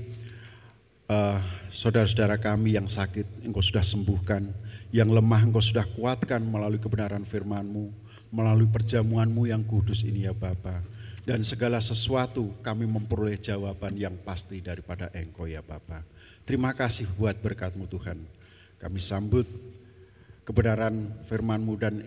uh, 1.09 1.41
saudara-saudara 1.73 2.37
kami 2.37 2.77
yang 2.77 2.89
sakit, 2.93 3.49
Engkau 3.49 3.65
sudah 3.65 3.81
sembuhkan. 3.81 4.53
Yang 4.93 5.17
lemah 5.17 5.41
Engkau 5.49 5.65
sudah 5.65 5.89
kuatkan 5.97 6.45
melalui 6.45 6.77
kebenaran 6.77 7.25
firman-Mu, 7.25 7.89
melalui 8.29 8.69
perjamuan-Mu 8.69 9.49
yang 9.49 9.65
kudus 9.65 10.05
ini 10.05 10.29
ya 10.29 10.37
Bapa. 10.37 10.85
Dan 11.25 11.41
segala 11.41 11.81
sesuatu 11.81 12.53
kami 12.61 12.85
memperoleh 12.85 13.41
jawaban 13.41 13.97
yang 13.97 14.13
pasti 14.29 14.61
daripada 14.61 15.09
Engkau 15.17 15.49
ya 15.49 15.65
Bapa. 15.65 16.05
Terima 16.45 16.77
kasih 16.77 17.09
buat 17.17 17.41
berkat-Mu 17.41 17.89
Tuhan. 17.89 18.21
Kami 18.81 19.01
sambut 19.01 19.49
kebenaran 20.51 21.15
firman-Mu 21.31 21.75
dan 21.79 22.03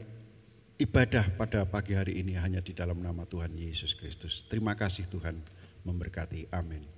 ibadah 0.76 1.32
pada 1.40 1.64
pagi 1.64 1.96
hari 1.96 2.20
ini 2.20 2.36
hanya 2.36 2.60
di 2.60 2.76
dalam 2.76 3.00
nama 3.00 3.24
Tuhan 3.24 3.56
Yesus 3.56 3.96
Kristus. 3.96 4.44
Terima 4.52 4.76
kasih 4.76 5.08
Tuhan 5.08 5.40
memberkati. 5.88 6.52
Amin. 6.52 6.93